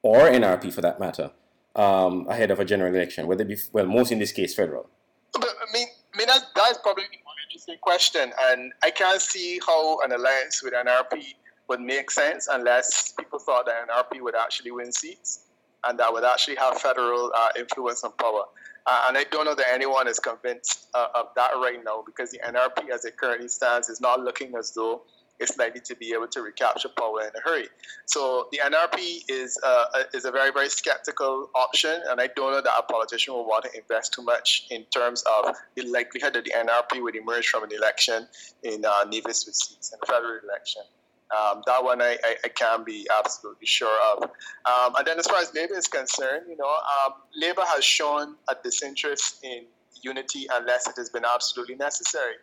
[0.01, 1.32] or NRP for that matter
[1.78, 4.89] um, ahead of a general election, whether it be, well, most in this case, federal?
[5.34, 8.34] But, I mean, I mean that, that's probably the more interesting question.
[8.49, 11.36] And I can't see how an alliance with NRP
[11.69, 15.45] would make sense unless people thought that NRP would actually win seats
[15.88, 18.43] and that would actually have federal uh, influence and power.
[18.86, 22.32] Uh, and I don't know that anyone is convinced uh, of that right now because
[22.32, 25.01] the NRP, as it currently stands, is not looking as though
[25.39, 27.67] it's likely to be able to recapture power in a hurry.
[28.05, 32.61] So the NRP is uh, is a very very skeptical option, and I don't know
[32.61, 36.45] that a politician will want to invest too much in terms of the likelihood that
[36.45, 38.27] the NRP would emerge from an election
[38.63, 40.83] in uh, Nevis with seats in a federal election.
[41.29, 44.23] Um, that one I, I, I, can be absolutely sure of.
[44.23, 48.35] Um, and then as far as Labour is concerned, you know, um, Labour has shown
[48.49, 49.65] a disinterest in
[50.01, 52.35] unity unless it has been absolutely necessary.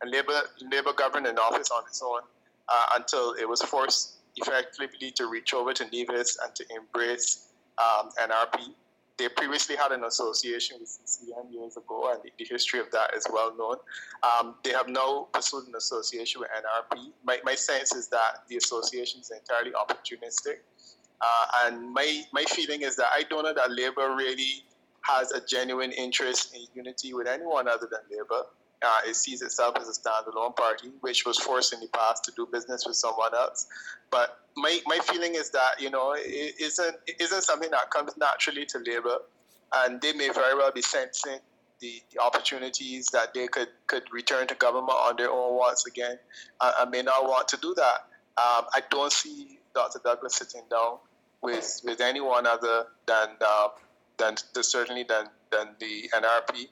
[0.00, 0.40] And Labour,
[0.72, 2.20] Labour governed in office on its own
[2.70, 7.48] uh, until it was forced effectively to reach over to Nevis and to embrace
[7.78, 8.74] um, NRP.
[9.18, 13.26] They previously had an association with CCM years ago, and the, history of that is
[13.30, 13.76] well known.
[14.22, 17.12] Um, they have now pursued an association with NRP.
[17.22, 20.60] My, my sense is that the association is entirely opportunistic.
[21.20, 24.64] Uh, and my, my feeling is that I don't know that Labour really
[25.02, 28.44] has a genuine interest in unity with anyone other than Labour
[28.82, 32.32] uh, it sees itself as a standalone party, which was forced in the past to
[32.36, 33.66] do business with someone else.
[34.10, 38.16] But my, my feeling is that you know it isn't it isn't something that comes
[38.16, 39.18] naturally to Labour,
[39.74, 41.38] and they may very well be sensing
[41.80, 46.18] the, the opportunities that they could could return to government on their own once again,
[46.60, 48.06] and may not want to do that.
[48.38, 50.00] Um, I don't see Dr.
[50.02, 50.98] Douglas sitting down
[51.42, 53.68] with with anyone other than uh,
[54.16, 56.68] than certainly than than the NRP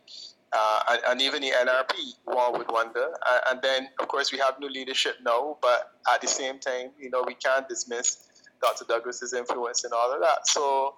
[0.52, 1.92] uh, and, and, even the NRP,
[2.24, 3.08] one would wonder.
[3.26, 6.90] Uh, and then, of course, we have new leadership now, but at the same time,
[6.98, 8.28] you know, we can't dismiss
[8.62, 8.84] Dr.
[8.88, 10.48] Douglas's influence and all of that.
[10.48, 10.94] So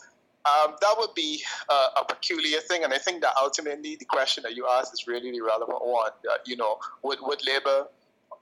[0.46, 2.84] um, that would be uh, a peculiar thing.
[2.84, 6.10] And I think that ultimately the question that you asked is really the relevant one.
[6.46, 7.86] you know, would, would Labour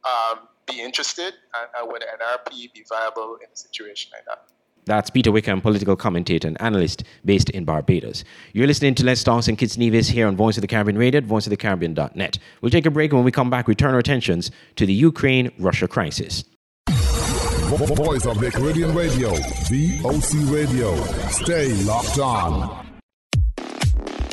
[0.04, 4.44] um, be interested and, and would NRP be viable in a situation like that?
[4.88, 8.24] That's Peter Wickham, political commentator and analyst based in Barbados.
[8.54, 9.58] You're listening to Let's Talk St.
[9.58, 12.38] Kitts Nevis here on Voice of the Caribbean Radio at voiceofthecaribbean.net.
[12.62, 14.94] We'll take a break and when we come back, we turn our attentions to the
[14.94, 16.44] Ukraine Russia crisis.
[16.88, 19.34] Voice of the Caribbean Radio,
[19.68, 20.96] VOC Radio.
[21.28, 22.86] Stay locked on.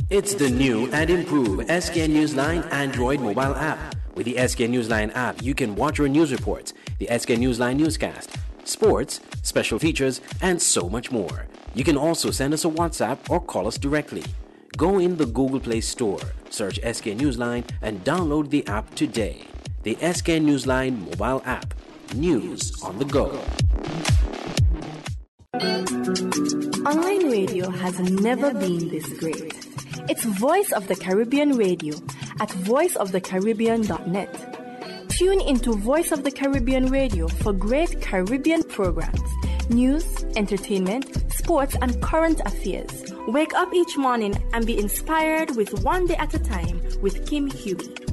[0.09, 3.93] It's the new and improved SKN Newsline Android mobile app.
[4.13, 8.37] With the SKN Newsline app, you can watch your news reports, the SKN Newsline newscast
[8.67, 11.47] sports, special features, and so much more.
[11.73, 14.23] You can also send us a WhatsApp or call us directly.
[14.77, 19.45] Go in the Google Play Store, search SK Newsline, and download the app today.
[19.83, 21.73] The SK Newsline mobile app.
[22.13, 23.41] News on the go.
[26.85, 29.53] Online radio has never been this great.
[30.09, 31.95] It's Voice of the Caribbean Radio
[32.39, 34.54] at voiceofthecaribbean.net.
[35.17, 39.21] Tune into Voice of the Caribbean Radio for great Caribbean programs,
[39.69, 43.13] news, entertainment, sports, and current affairs.
[43.25, 47.49] Wake up each morning and be inspired with One Day at a Time with Kim
[47.49, 48.04] Huey.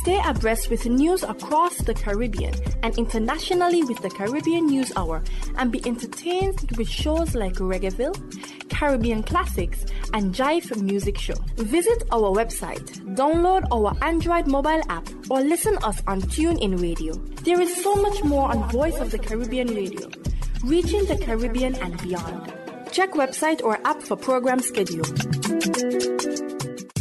[0.00, 5.22] Stay abreast with news across the Caribbean and internationally with the Caribbean News Hour
[5.56, 8.16] and be entertained with shows like Reggaeville,
[8.68, 11.34] Caribbean Classics, and Jive Music Show.
[11.56, 12.86] Visit our website,
[13.16, 17.14] download our Android mobile app, or listen us on TuneIn Radio.
[17.44, 20.08] There is so much more on Voice of the Caribbean Radio,
[20.64, 22.52] reaching the Caribbean and beyond.
[22.92, 25.04] Check website or app for program schedule.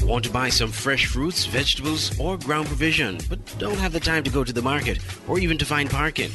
[0.05, 4.23] Want to buy some fresh fruits, vegetables, or ground provision, but don't have the time
[4.23, 6.29] to go to the market or even to find parking?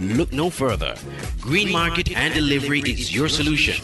[0.00, 0.96] Look no further.
[1.40, 3.76] Green, Green Market, Market, and Delivery is your solution.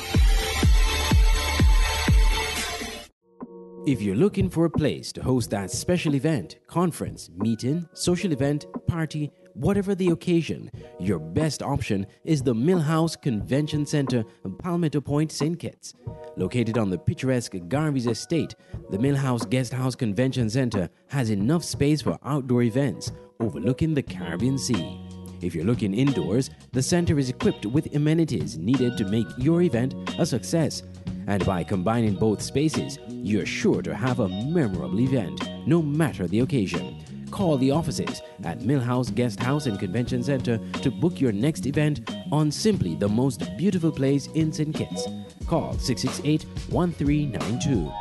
[3.86, 8.66] If you're looking for a place to host that special event, conference, meeting, social event,
[8.86, 14.24] party, Whatever the occasion, your best option is the Millhouse Convention Center,
[14.58, 15.58] Palmetto Point, St.
[15.58, 15.94] Kitts.
[16.36, 18.54] Located on the picturesque Garvey's Estate,
[18.90, 25.00] the Millhouse Guesthouse Convention Center has enough space for outdoor events overlooking the Caribbean Sea.
[25.40, 29.94] If you're looking indoors, the center is equipped with amenities needed to make your event
[30.18, 30.82] a success.
[31.26, 36.40] And by combining both spaces, you're sure to have a memorable event, no matter the
[36.40, 37.02] occasion.
[37.30, 42.10] Call the offices at Millhouse Guest House and Convention Center to book your next event
[42.32, 44.74] on simply the most beautiful place in St.
[44.74, 45.06] Kitts.
[45.46, 47.92] Call 668 1392.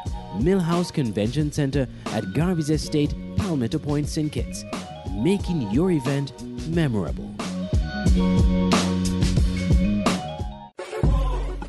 [0.43, 4.31] Millhouse Convention Center at Garvey's Estate, Palmetto Point, St.
[4.31, 4.63] Kitts.
[5.11, 6.33] Making your event
[6.69, 7.33] memorable.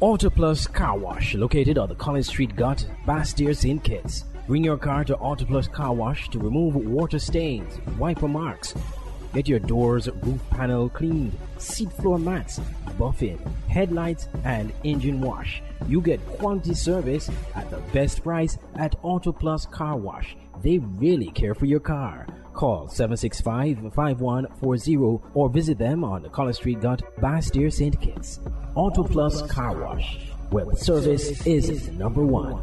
[0.00, 3.82] Autoplus Car Wash, located on the Collins Street Ghaut, Basseterre, St.
[3.84, 4.24] Kitts.
[4.50, 8.74] Bring your car to Autoplus Car Wash to remove water stains, wiper marks.
[9.32, 12.58] Get your doors, roof panel cleaned, seat floor mats,
[12.98, 13.38] buffing,
[13.68, 15.62] headlights, and engine wash.
[15.86, 20.36] You get quality service at the best price at Autoplus Car Wash.
[20.62, 22.26] They really care for your car.
[22.52, 28.00] Call 765-5140 or visit them on Collins Street Ghaut, Basseterre, St.
[28.00, 28.40] Kitts.
[28.74, 30.18] Auto Plus Car Wash,
[30.50, 32.60] where service is number one.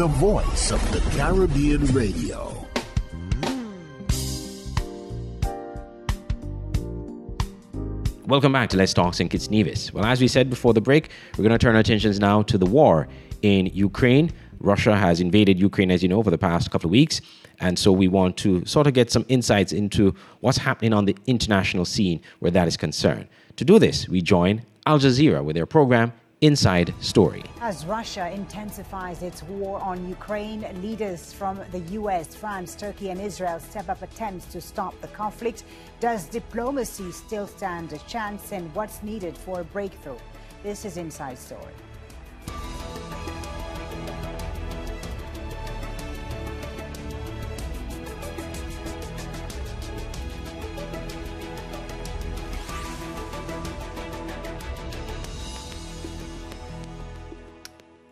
[0.00, 2.66] The voice of the Caribbean Radio.
[8.24, 9.30] Welcome back to Let's Talk St.
[9.30, 9.92] Kitts Nevis.
[9.92, 12.56] Well, as we said before the break, we're going to turn our attentions now to
[12.56, 13.08] the war
[13.42, 14.32] in Ukraine.
[14.60, 17.20] Russia has invaded Ukraine, as you know, for the past couple of weeks.
[17.58, 21.16] And so we want to sort of get some insights into what's happening on the
[21.26, 23.28] international scene where that is concerned.
[23.56, 27.44] To do this, we join Al Jazeera with their program Inside Story.
[27.60, 33.60] As Russia intensifies its war on Ukraine, leaders from the US, France, Turkey, and Israel
[33.60, 35.64] step up attempts to stop the conflict.
[36.00, 40.16] Does diplomacy still stand a chance, and what's needed for a breakthrough?
[40.62, 41.74] This is Inside Story.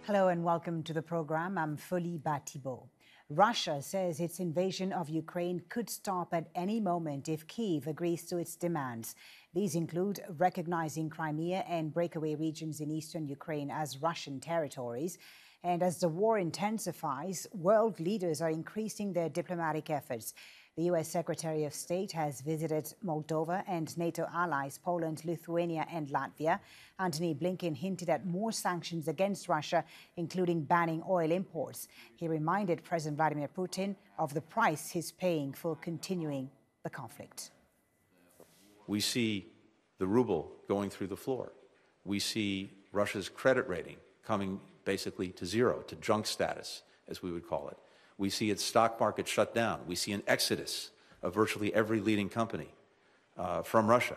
[0.08, 1.58] Hello and welcome to the program.
[1.58, 2.88] I'm Folly Bah Thibault.
[3.28, 8.38] Russia says its invasion of Ukraine could stop at any moment if Kiev agrees to
[8.38, 9.14] its demands.
[9.52, 15.18] These include recognizing Crimea and breakaway regions in eastern Ukraine as Russian territories.
[15.62, 20.32] And as the war intensifies, world leaders are increasing their diplomatic efforts.
[20.78, 21.08] The U.S.
[21.08, 26.60] Secretary of State has visited Moldova and NATO allies Poland, Lithuania, and Latvia.
[27.00, 29.84] Antony Blinken hinted at more sanctions against Russia,
[30.16, 31.88] including banning oil imports.
[32.14, 36.48] He reminded President Vladimir Putin of the price he's paying for continuing
[36.84, 37.50] the conflict.
[38.86, 39.48] We see
[39.98, 41.54] the ruble going through the floor.
[42.04, 47.48] We see Russia's credit rating coming basically to zero, to junk status, as we would
[47.48, 47.78] call it.
[48.18, 49.80] We see its stock market shut down.
[49.86, 50.90] We see an exodus
[51.22, 52.68] of virtually every leading company
[53.36, 54.16] uh, from Russia.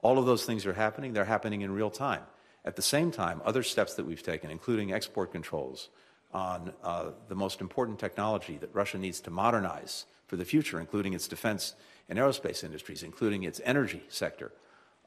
[0.00, 1.12] All of those things are happening.
[1.12, 2.22] They're happening in real time.
[2.64, 5.90] At the same time, other steps that we've taken, including export controls
[6.32, 11.12] on uh, the most important technology that Russia needs to modernize for the future, including
[11.12, 11.74] its defense
[12.08, 14.52] and aerospace industries, including its energy sector,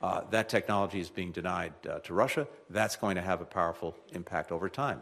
[0.01, 2.47] uh, that technology is being denied uh, to Russia.
[2.69, 5.01] That's going to have a powerful impact over time.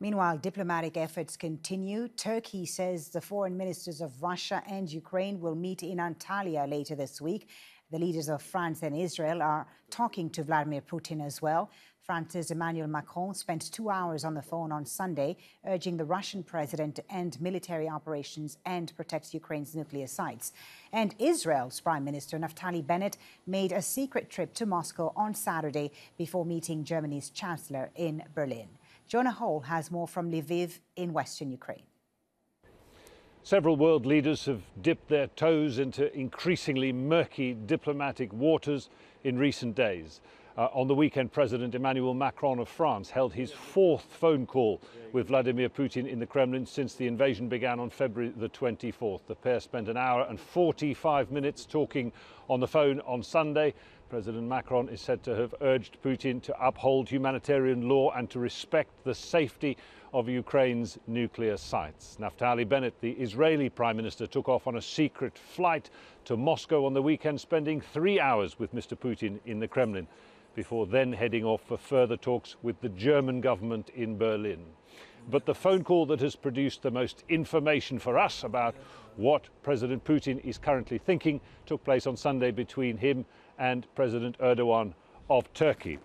[0.00, 2.06] Meanwhile, diplomatic efforts continue.
[2.06, 7.20] Turkey says the foreign ministers of Russia and Ukraine will meet in Antalya later this
[7.20, 7.48] week.
[7.90, 11.70] The leaders of France and Israel are talking to Vladimir Putin as well.
[12.04, 15.36] France's Emmanuel Macron spent two hours on the phone on Sunday,
[15.66, 20.52] urging the Russian president to end military operations and protect Ukraine's nuclear sites.
[20.92, 26.46] And Israel's Prime Minister Naftali Bennett made a secret trip to Moscow on Saturday before
[26.46, 28.68] meeting Germany's Chancellor in Berlin.
[29.08, 31.84] Jonah Hull has more from Lviv in western Ukraine.
[33.42, 38.90] Several world leaders have dipped their toes into increasingly murky diplomatic waters
[39.24, 40.20] in recent days.
[40.58, 44.82] Uh, on the weekend, President Emmanuel Macron of France held his fourth phone call
[45.12, 49.20] with Vladimir Putin in the Kremlin since the invasion began on February the 24th.
[49.26, 52.12] The pair spent an hour and 45 minutes talking
[52.50, 53.72] on the phone on Sunday.
[54.08, 58.90] President Macron is said to have urged Putin to uphold humanitarian law and to respect
[59.04, 59.76] the safety
[60.14, 62.16] of Ukraine's nuclear sites.
[62.18, 65.90] Naftali Bennett, the Israeli Prime Minister, took off on a secret flight
[66.24, 68.98] to Moscow on the weekend, spending three hours with Mr.
[68.98, 70.06] Putin in the Kremlin
[70.54, 74.64] before then heading off for further talks with the German government in Berlin.
[75.30, 78.74] But the phone call that has produced the most information for us about
[79.16, 83.26] what President Putin is currently thinking took place on Sunday between him
[83.58, 84.94] and President Erdogan
[85.28, 85.98] of Turkey.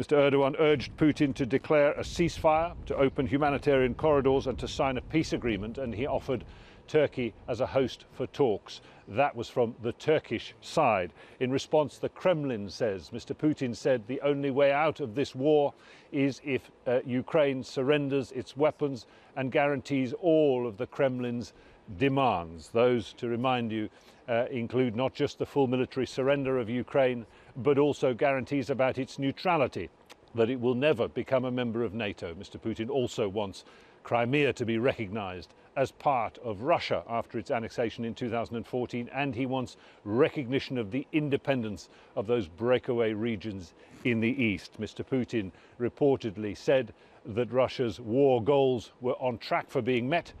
[0.00, 0.16] Mr.
[0.16, 5.02] Erdogan urged Putin to declare a ceasefire, to open humanitarian corridors, and to sign a
[5.02, 6.44] peace agreement, and he offered
[6.88, 8.80] Turkey as a host for talks.
[9.08, 11.12] That was from the Turkish side.
[11.40, 13.36] In response, the Kremlin says, Mr.
[13.36, 15.74] Putin said, the only way out of this war
[16.10, 21.52] is if uh, Ukraine surrenders its weapons and guarantees all of the Kremlin's
[21.98, 22.68] demands.
[22.68, 23.88] Those, to remind you,
[24.28, 27.26] uh, include not just the full military surrender of Ukraine,
[27.56, 29.90] but also guarantees about its neutrality,
[30.34, 32.34] that it will never become a member of NATO.
[32.34, 32.58] Mr.
[32.58, 33.64] Putin also wants
[34.04, 39.46] Crimea to be recognized as part of Russia after its annexation in 2014, and he
[39.46, 43.72] wants recognition of the independence of those breakaway regions
[44.04, 44.80] in the east.
[44.80, 45.04] Mr.
[45.04, 46.92] Putin reportedly said
[47.24, 50.32] that Russia's war goals were on track for being met,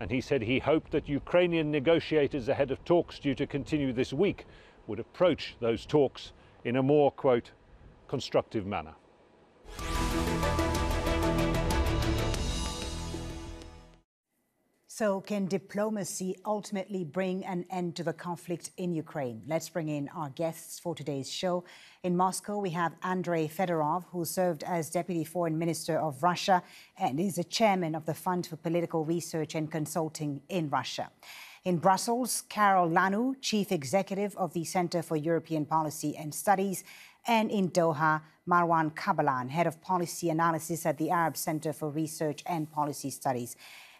[0.00, 4.12] and he said he hoped that Ukrainian negotiators ahead of talks due to continue this
[4.12, 4.46] week
[4.86, 6.32] would approach those talks
[6.64, 7.50] in a more, quote,
[8.08, 8.94] constructive manner.
[14.98, 19.42] So, can diplomacy ultimately bring an end to the conflict in Ukraine?
[19.46, 21.62] Let's bring in our guests for today's show.
[22.02, 26.64] In Moscow, we have Andrei Fedorov, who served as Deputy Foreign Minister of Russia
[26.98, 31.12] and is the chairman of the Fund for Political Research and Consulting in Russia.
[31.64, 36.82] In Brussels, Karel Lannoo, Chief Executive of the Center for European Policy and Studies,
[37.24, 42.42] and in Doha, Marwan Kabalan, Head of Policy Analysis at the Arab Center for Research
[42.46, 43.54] and Policy Studies.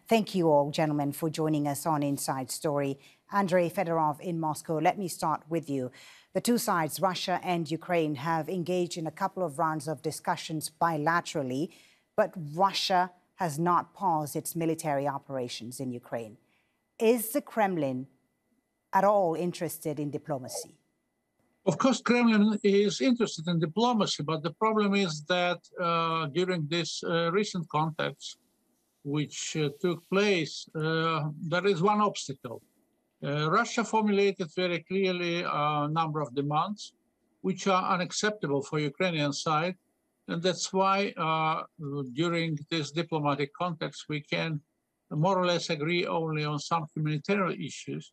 [0.08, 2.98] Thank you all, gentlemen, for joining us on Inside Story.
[3.30, 5.90] Andrei Fedorov in Moscow, let me start with you.
[6.32, 10.70] The two sides, Russia and Ukraine, have engaged in a couple of rounds of discussions
[10.80, 11.68] bilaterally,
[12.16, 16.38] but Russia has not paused its military operations in Ukraine.
[16.98, 18.06] Is the Kremlin
[18.94, 20.78] at all interested in diplomacy?
[21.66, 27.04] Of course, Kremlin is interested in diplomacy, but the problem is that uh, during this
[27.04, 28.38] uh, recent contacts,
[29.04, 32.62] which uh, took place, uh, there is one obstacle.
[33.24, 36.92] Uh, Russia formulated very clearly a number of demands,
[37.40, 39.76] which are unacceptable for Ukrainian side,
[40.28, 41.12] and that's why
[42.12, 44.60] during this diplomatic context we can
[45.10, 48.12] more or less agree only on some humanitarian issues,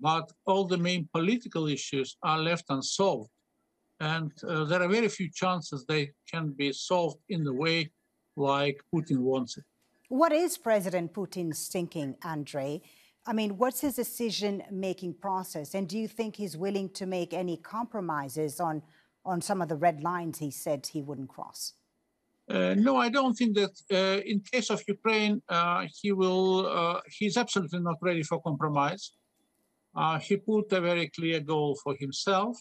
[0.00, 3.30] but all the main political issues are left unsolved.
[4.00, 7.90] And uh, there are very few chances they can be solved in the way
[8.36, 9.64] like Putin wants it.
[10.08, 12.80] What is President Putin's thinking, Andrei?
[13.26, 15.74] I mean, what's his decision making process?
[15.74, 18.82] And do you think he's willing to make any compromises on,
[19.24, 21.72] on some of the red lines he said he wouldn't cross?
[22.48, 27.00] Uh, no, I don't think that uh, in case of Ukraine, uh, he will, uh,
[27.18, 29.10] he's absolutely not ready for compromise.
[29.96, 32.56] Uh, he put a very clear goal for himself.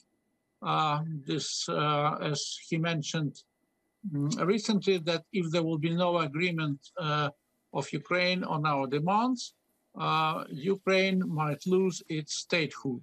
[0.63, 3.43] Uh, this, as he mentioned
[4.13, 7.29] Mm, recently, that if there will be no agreement uh,
[7.73, 9.53] of Ukraine on our demands,
[9.99, 13.01] uh, Ukraine might lose its statehood.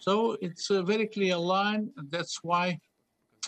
[0.00, 2.78] So it's a very clear line, and that's why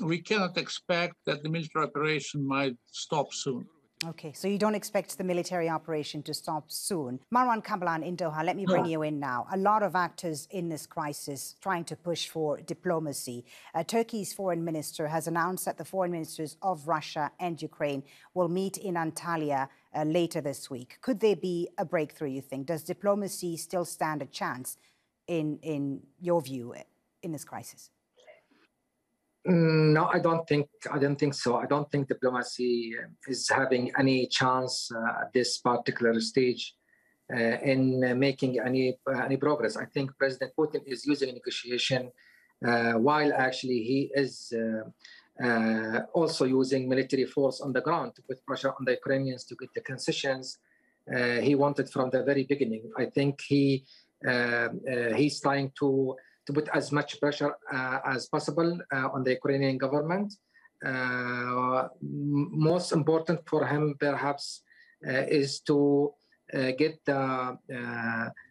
[0.00, 3.66] we cannot expect that the military operation might stop soon.
[4.04, 7.20] Okay, so you don't expect the military operation to stop soon.
[7.32, 9.46] Marwan Kabalan in Doha, let me bring you in now.
[9.52, 13.44] A lot of actors in this crisis trying to push for diplomacy.
[13.74, 18.02] Uh, Turkey's foreign minister has announced that the foreign ministers of Russia and Ukraine
[18.34, 20.98] will meet in Antalya uh, later this week.
[21.00, 22.66] Could there be a breakthrough, you think?
[22.66, 24.78] Does diplomacy still stand a chance,
[25.28, 26.74] in, in your view,
[27.22, 27.90] in this crisis?
[29.46, 31.56] Mm, no, I don't think I don't think so.
[31.56, 36.74] I don't think diplomacy uh, is having any chance uh, at this particular stage
[37.32, 39.76] uh, in uh, making any uh, any progress.
[39.76, 42.12] I think President Putin is using negotiation
[42.64, 44.52] uh, while actually he is
[46.14, 49.70] also using military force on the ground to put pressure on the Ukrainians to get
[49.74, 50.58] the concessions
[51.40, 52.84] he wanted from the very beginning.
[52.96, 53.84] I think he
[55.16, 56.14] he's trying to
[56.46, 60.34] to put as much pressure uh, as possible uh, on the Ukrainian government.
[60.84, 64.62] Uh, most important for him, perhaps,
[65.40, 66.12] is to
[66.52, 67.56] get the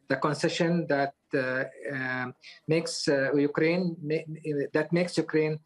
[0.10, 1.14] the concession that
[2.68, 3.08] makes
[3.50, 3.84] Ukraine
[4.74, 5.60] that makes Ukraine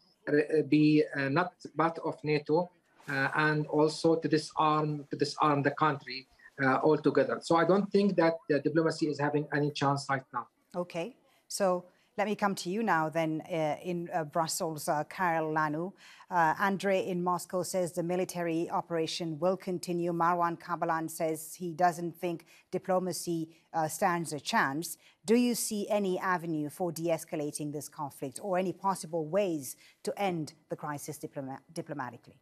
[0.68, 1.04] be
[1.38, 2.70] not part of NATO
[3.08, 6.26] uh, and also to disarm to disarm the country
[6.62, 7.38] uh, altogether.
[7.42, 10.46] So I don't think that diplomacy is having any chance right now.
[10.74, 11.14] Okay,
[11.48, 11.84] so
[12.18, 15.92] Let me come to you now, then, uh, in uh, Brussels, uh, Karel Lannoo.
[16.30, 20.14] Uh, Andre in Moscow says the military operation will continue.
[20.14, 24.96] Marwan Kabalan says he doesn't think diplomacy uh, stands a chance.
[25.26, 30.18] Do you see any avenue for de escalating this conflict or any possible ways to
[30.18, 32.40] end the crisis diploma diplomatically?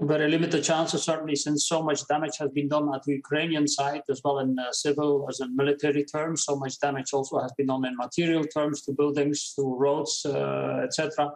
[0.00, 4.02] Very limited chances, certainly, since so much damage has been done at the Ukrainian side,
[4.08, 6.44] as well in uh, civil as in military terms.
[6.44, 10.80] So much damage also has been done in material terms to buildings, to roads, uh,
[10.84, 11.30] etc.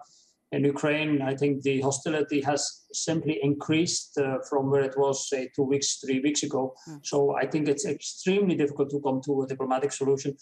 [0.52, 5.50] In Ukraine, I think the hostility has simply increased uh, from where it was, say,
[5.54, 6.74] two weeks, three weeks ago.
[6.88, 7.00] Mm.
[7.04, 10.36] So I think it's extremely difficult to come to a diplomatic solution.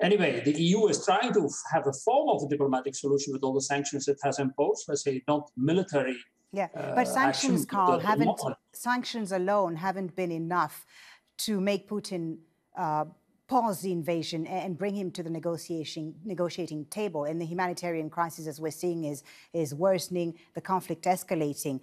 [0.00, 3.54] Anyway, the EU is trying to have a form of a diplomatic solution with all
[3.54, 4.86] the sanctions it has imposed.
[4.88, 6.16] Let's say not military
[6.52, 8.40] yeah, uh, but sanctions, Carl, haven't
[8.72, 10.86] sanctions alone haven't been enough
[11.38, 12.38] to make Putin
[12.76, 13.06] uh,
[13.48, 17.24] pause the invasion and bring him to the negotiating negotiating table.
[17.24, 19.22] And the humanitarian crisis, as we're seeing, is
[19.52, 20.34] is worsening.
[20.54, 21.80] The conflict escalating.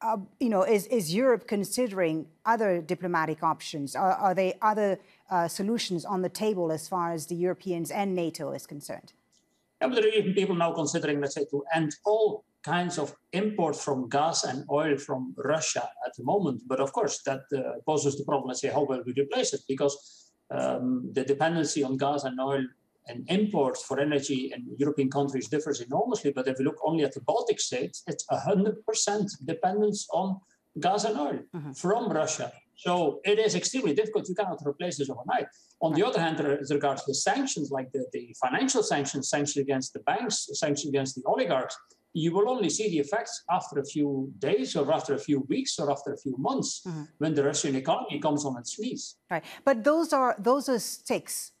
[0.00, 3.94] Uh, you know, is is Europe considering other diplomatic options?
[3.94, 4.98] Are, are there other
[5.30, 9.12] uh, solutions on the table as far as the Europeans and NATO is concerned?
[9.80, 13.14] Yeah, but there are even people now considering, let's say, to end all kinds of
[13.32, 16.62] imports from gas and oil from Russia at the moment.
[16.66, 18.48] But of course, that uh, poses the problem.
[18.48, 19.62] Let's say, how will we replace it?
[19.68, 19.94] Because
[20.50, 22.64] um, the dependency on gas and oil
[23.08, 26.32] and imports for energy in European countries differs enormously.
[26.32, 30.40] But if you look only at the Baltic states, it's 100% dependence on
[30.80, 31.72] gas and oil mm-hmm.
[31.72, 32.52] from Russia.
[32.76, 34.28] So it is extremely difficult.
[34.28, 35.46] You cannot replace this overnight.
[35.80, 39.94] On the other hand, as regards the sanctions, like the, the financial sanctions, sanctions against
[39.94, 41.76] the banks, sanctions against the oligarchs,
[42.16, 45.78] you will only see the effects after a few days or after a few weeks
[45.78, 47.02] or after a few months mm-hmm.
[47.18, 49.16] when the Russian economy comes on its knees.
[49.30, 49.44] Right.
[49.66, 51.52] But those are those are sticks,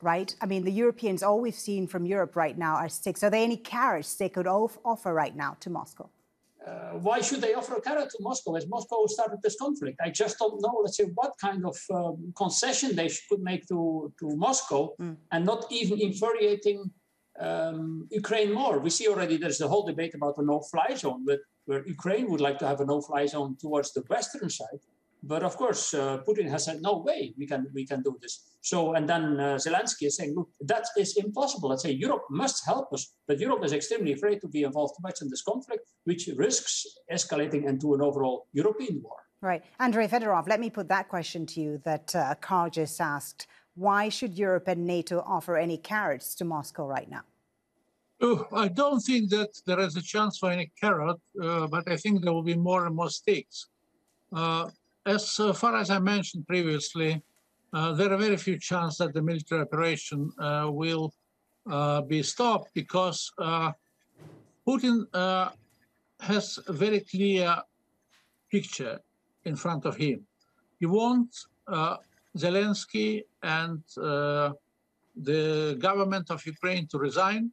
[0.00, 0.34] right?
[0.40, 3.22] I mean, the Europeans, all we've seen from Europe right now are sticks.
[3.22, 6.08] Are there any carrots they could off- offer right now to Moscow?
[6.66, 9.98] Uh, why should they offer a carrot to Moscow as Moscow started this conflict?
[10.04, 14.12] I just don't know, let's say, what kind of um, concession they could make to,
[14.20, 15.16] to Moscow mm.
[15.32, 16.90] and not even infuriating
[17.40, 18.78] um, Ukraine more.
[18.78, 21.26] We see already there's the whole debate about the no-fly zone,
[21.66, 24.80] where Ukraine would like to have a no-fly zone towards the western side.
[25.22, 28.34] But of course, uh, Putin has said, no way, we can we can do this.
[28.60, 31.70] So, and then uh, Zelensky is saying, look, that is impossible.
[31.70, 35.02] Let's say Europe must help us, but Europe is extremely afraid to be involved too
[35.02, 39.16] much in this conflict, which risks escalating into an overall European war.
[39.40, 39.62] Right.
[39.78, 43.46] Andrei Fedorov, let me put that question to you that uh, just asked.
[43.74, 47.22] Why should Europe and NATO offer any carrots to Moscow right now?
[48.20, 52.22] I don't think that there is a chance for any carrot, uh, but I think
[52.22, 53.66] there will be more and more stakes.
[54.32, 54.70] Uh,
[55.06, 57.22] as uh, far as I mentioned previously,
[57.72, 61.12] uh, there are very few chances that the military operation uh, will
[61.70, 63.32] uh, be stopped because
[64.66, 65.06] Putin
[66.20, 67.56] has a very clear
[68.50, 68.98] picture
[69.44, 70.26] in front of him.
[70.80, 71.46] He wants
[72.36, 74.52] Zelensky and uh,
[75.16, 77.50] the government of Ukraine to resign.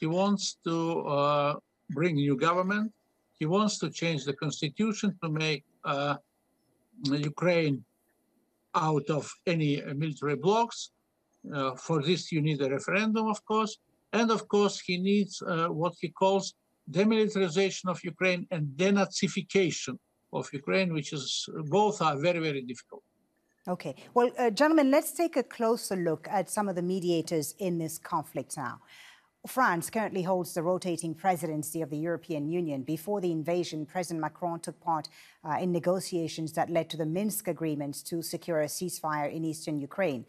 [0.00, 1.54] He wants to uh,
[1.90, 2.92] bring new government.
[3.38, 6.16] He wants to change the constitution to make uh,
[7.04, 7.84] Ukraine
[8.74, 10.90] out of any military blocks.
[11.54, 13.78] Uh, for this, you need a referendum, of course.
[14.12, 16.54] And of course, he needs uh, what he calls
[16.90, 19.96] demilitarization of Ukraine and denazification
[20.32, 23.02] of Ukraine, which is both are very, very difficult.
[23.68, 23.94] Okay.
[24.14, 27.98] Well, uh, gentlemen, let's take a closer look at some of the mediators in this
[27.98, 28.80] conflict now.
[29.46, 32.82] France currently holds the rotating presidency of the European Union.
[32.82, 35.08] Before the invasion, President Macron took part
[35.42, 39.78] uh, in negotiations that led to the Minsk agreements to secure a ceasefire in eastern
[39.78, 40.26] Ukraine.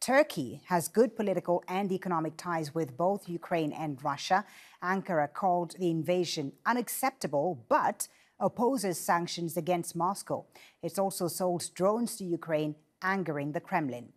[0.00, 4.44] Turkey has good political and economic ties with both Ukraine and Russia.
[4.82, 8.08] Ankara called the invasion unacceptable, but
[8.40, 10.44] opposes sanctions against Moscow.
[10.82, 14.08] It's also sold drones to Ukraine, angering the Kremlin.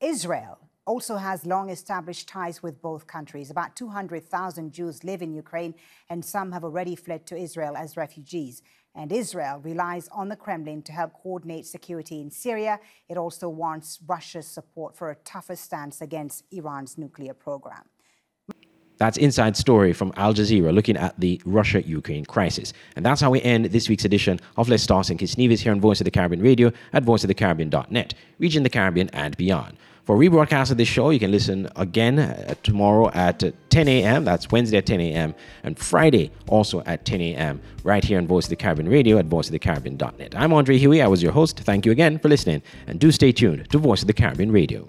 [0.00, 3.50] Israel also has long established ties with both countries.
[3.50, 5.74] About 200,000 Jews live in Ukraine,
[6.08, 8.62] and some have already fled to Israel as refugees.
[8.94, 12.80] And Israel relies on the Kremlin to help coordinate security in Syria.
[13.08, 17.84] It also wants Russia's support for a tougher stance against Iran's nuclear program.
[18.98, 22.72] That's Inside Story from Al Jazeera looking at the Russia Ukraine crisis.
[22.96, 25.18] And that's how we end this week's edition of Let's Talk St.
[25.18, 29.36] Kitts Nevis here on Voice of the Caribbean Radio at voiceofthecaribbean.net, reaching the Caribbean and
[29.36, 29.76] beyond.
[30.08, 34.24] For rebroadcast of this show, you can listen again uh, tomorrow at uh, 10 a.m.
[34.24, 35.34] That's Wednesday at 10 a.m.
[35.62, 37.60] and Friday also at 10 a.m.
[37.84, 40.34] right here on Voice of the Caribbean Radio at voiceofthecaribbean.net.
[40.34, 41.02] I'm Andre Huey.
[41.02, 41.60] I was your host.
[41.60, 44.88] Thank you again for listening, and do stay tuned to Voice of the Caribbean Radio.